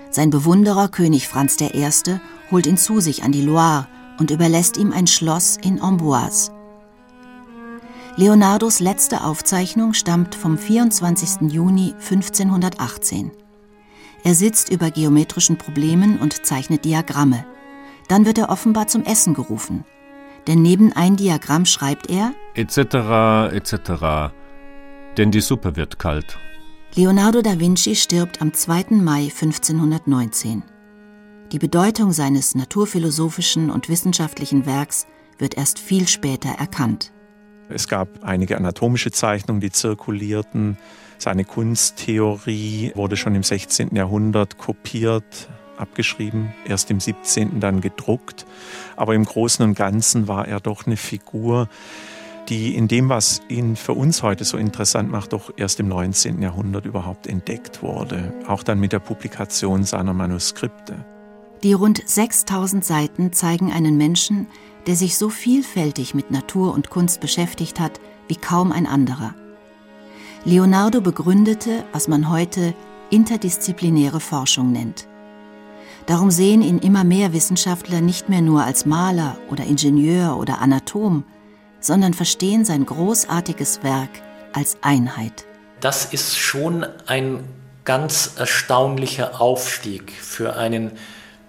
Sein 0.10 0.30
Bewunderer 0.30 0.88
König 0.88 1.28
Franz 1.28 1.58
I. 1.60 1.86
holt 2.50 2.66
ihn 2.66 2.78
zu 2.78 3.02
sich 3.02 3.24
an 3.24 3.34
die 3.34 3.42
Loire 3.42 3.90
und 4.20 4.32
überlässt 4.32 4.78
ihm 4.78 4.94
ein 4.94 5.08
Schloss 5.08 5.58
in 5.58 5.82
Amboise. 5.82 6.57
Leonardos 8.20 8.80
letzte 8.80 9.24
Aufzeichnung 9.24 9.94
stammt 9.94 10.34
vom 10.34 10.58
24. 10.58 11.52
Juni 11.52 11.94
1518. 12.00 13.32
Er 14.24 14.34
sitzt 14.34 14.72
über 14.72 14.90
geometrischen 14.90 15.60
Problemen 15.60 16.18
und 16.18 16.44
zeichnet 16.44 16.84
Diagramme. 16.84 17.46
Dann 18.08 18.26
wird 18.26 18.40
er 18.40 18.50
offenbar 18.50 18.88
zum 18.88 19.04
Essen 19.04 19.36
gerufen. 19.36 19.86
Denn 20.48 20.64
neben 20.64 20.94
ein 20.94 21.16
Diagramm 21.16 21.66
schreibt 21.66 22.10
er 22.10 22.34
etc. 22.56 23.54
etc. 23.56 24.34
Denn 25.16 25.30
die 25.30 25.42
Suppe 25.42 25.76
wird 25.76 26.00
kalt. 26.00 26.40
Leonardo 26.96 27.44
da 27.44 27.60
Vinci 27.60 27.96
stirbt 27.96 28.42
am 28.42 28.52
2. 28.52 28.86
Mai 28.96 29.26
1519. 29.26 30.64
Die 31.52 31.60
Bedeutung 31.60 32.14
seines 32.14 32.56
naturphilosophischen 32.56 33.70
und 33.70 33.90
wissenschaftlichen 33.90 34.66
Werks 34.66 35.06
wird 35.38 35.56
erst 35.56 35.78
viel 35.78 36.08
später 36.08 36.50
erkannt. 36.50 37.12
Es 37.70 37.88
gab 37.88 38.08
einige 38.24 38.58
anatomische 38.58 39.12
Zeichnungen, 39.12 39.62
die 39.62 39.72
zirkulierten. 39.72 40.78
Seine 41.18 41.44
Kunsttheorie 41.44 42.92
wurde 42.96 43.18
schon 43.18 43.36
im 43.36 43.44
16. 43.44 43.96
Jahrhundert 43.96 44.58
kopiert, 44.58 45.50
abgeschrieben, 45.78 46.54
erst 46.66 46.90
im 46.92 47.00
17. 47.00 47.60
dann 47.60 47.82
gedruckt. 47.82 48.46
Aber 48.96 49.16
im 49.16 49.26
Großen 49.26 49.66
und 49.66 49.76
Ganzen 49.76 50.28
war 50.28 50.48
er 50.48 50.60
doch 50.60 50.86
eine 50.86 50.98
Figur, 50.98 51.68
die 52.50 52.76
in 52.76 52.88
dem, 52.88 53.10
was 53.10 53.42
ihn 53.50 53.76
für 53.76 53.94
uns 53.94 54.24
heute 54.24 54.46
so 54.46 54.58
interessant 54.58 55.12
macht, 55.12 55.34
doch 55.34 55.52
erst 55.58 55.80
im 55.80 55.90
19. 55.90 56.42
Jahrhundert 56.42 56.86
überhaupt 56.86 57.28
entdeckt 57.28 57.84
wurde. 57.84 58.34
Auch 58.48 58.64
dann 58.64 58.80
mit 58.80 58.94
der 58.94 59.00
Publikation 59.00 59.84
seiner 59.84 60.14
Manuskripte. 60.14 61.06
Die 61.64 61.74
rund 61.74 62.02
6000 62.06 62.86
Seiten 62.86 63.34
zeigen 63.34 63.74
einen 63.74 63.98
Menschen, 63.98 64.48
der 64.88 64.96
sich 64.96 65.18
so 65.18 65.30
vielfältig 65.30 66.14
mit 66.14 66.32
Natur 66.32 66.74
und 66.74 66.90
Kunst 66.90 67.20
beschäftigt 67.20 67.80
hat 67.80 68.00
wie 68.28 68.36
kaum 68.36 68.72
ein 68.72 68.88
anderer. 68.88 69.36
Leonardo 70.46 71.02
begründete, 71.02 71.84
was 71.92 72.08
man 72.08 72.30
heute 72.30 72.74
interdisziplinäre 73.10 74.20
Forschung 74.20 74.72
nennt. 74.72 75.08
Darum 76.06 76.32
sehen 76.32 76.62
ihn 76.62 76.80
immer 76.80 77.04
mehr 77.04 77.34
Wissenschaftler 77.34 78.00
nicht 78.00 78.30
mehr 78.30 78.42
nur 78.42 78.64
als 78.64 78.86
Maler 78.86 79.38
oder 79.50 79.66
Ingenieur 79.66 80.38
oder 80.38 80.62
Anatom, 80.62 81.26
sondern 81.82 82.14
verstehen 82.14 82.64
sein 82.64 82.86
großartiges 82.86 83.84
Werk 83.84 84.10
als 84.54 84.78
Einheit. 84.82 85.46
Das 85.82 86.06
ist 86.06 86.38
schon 86.38 86.86
ein 87.06 87.44
ganz 87.84 88.32
erstaunlicher 88.38 89.42
Aufstieg 89.42 90.12
für 90.12 90.56
einen 90.56 90.92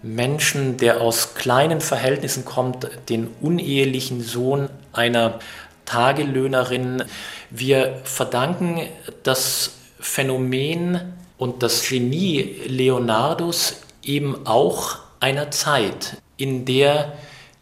Menschen, 0.02 0.76
der 0.76 1.00
aus 1.00 1.34
kleinen 1.34 1.80
Verhältnissen 1.80 2.44
kommt, 2.44 2.88
den 3.08 3.28
unehelichen 3.40 4.22
Sohn 4.22 4.70
einer 4.92 5.40
Tagelöhnerin. 5.84 7.04
Wir 7.50 8.00
verdanken 8.04 8.80
das 9.22 9.72
Phänomen 10.00 11.14
und 11.37 11.62
das 11.62 11.88
Genie 11.88 12.62
Leonardos 12.66 13.80
eben 14.02 14.46
auch 14.46 14.98
einer 15.20 15.50
Zeit, 15.50 16.16
in 16.37 16.64
der 16.64 17.12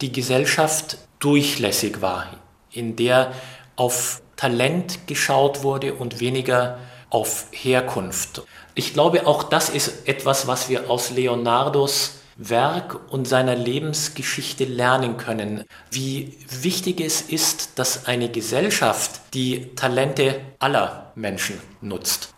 die 0.00 0.12
Gesellschaft 0.12 0.98
durchlässig 1.18 2.02
war, 2.02 2.26
in 2.72 2.96
der 2.96 3.32
auf 3.76 4.20
Talent 4.36 5.06
geschaut 5.06 5.62
wurde 5.62 5.94
und 5.94 6.20
weniger 6.20 6.78
auf 7.08 7.46
Herkunft. 7.52 8.42
Ich 8.74 8.92
glaube, 8.92 9.26
auch 9.26 9.44
das 9.44 9.70
ist 9.70 10.06
etwas, 10.06 10.46
was 10.46 10.68
wir 10.68 10.90
aus 10.90 11.10
Leonardos 11.10 12.16
Werk 12.36 13.12
und 13.12 13.26
seiner 13.26 13.54
Lebensgeschichte 13.54 14.64
lernen 14.64 15.16
können, 15.16 15.64
wie 15.90 16.36
wichtig 16.48 17.00
es 17.00 17.22
ist, 17.22 17.78
dass 17.78 18.06
eine 18.06 18.30
Gesellschaft 18.30 19.20
die 19.34 19.74
Talente 19.74 20.40
aller 20.58 21.12
Menschen 21.14 21.58
nutzt. 21.80 22.30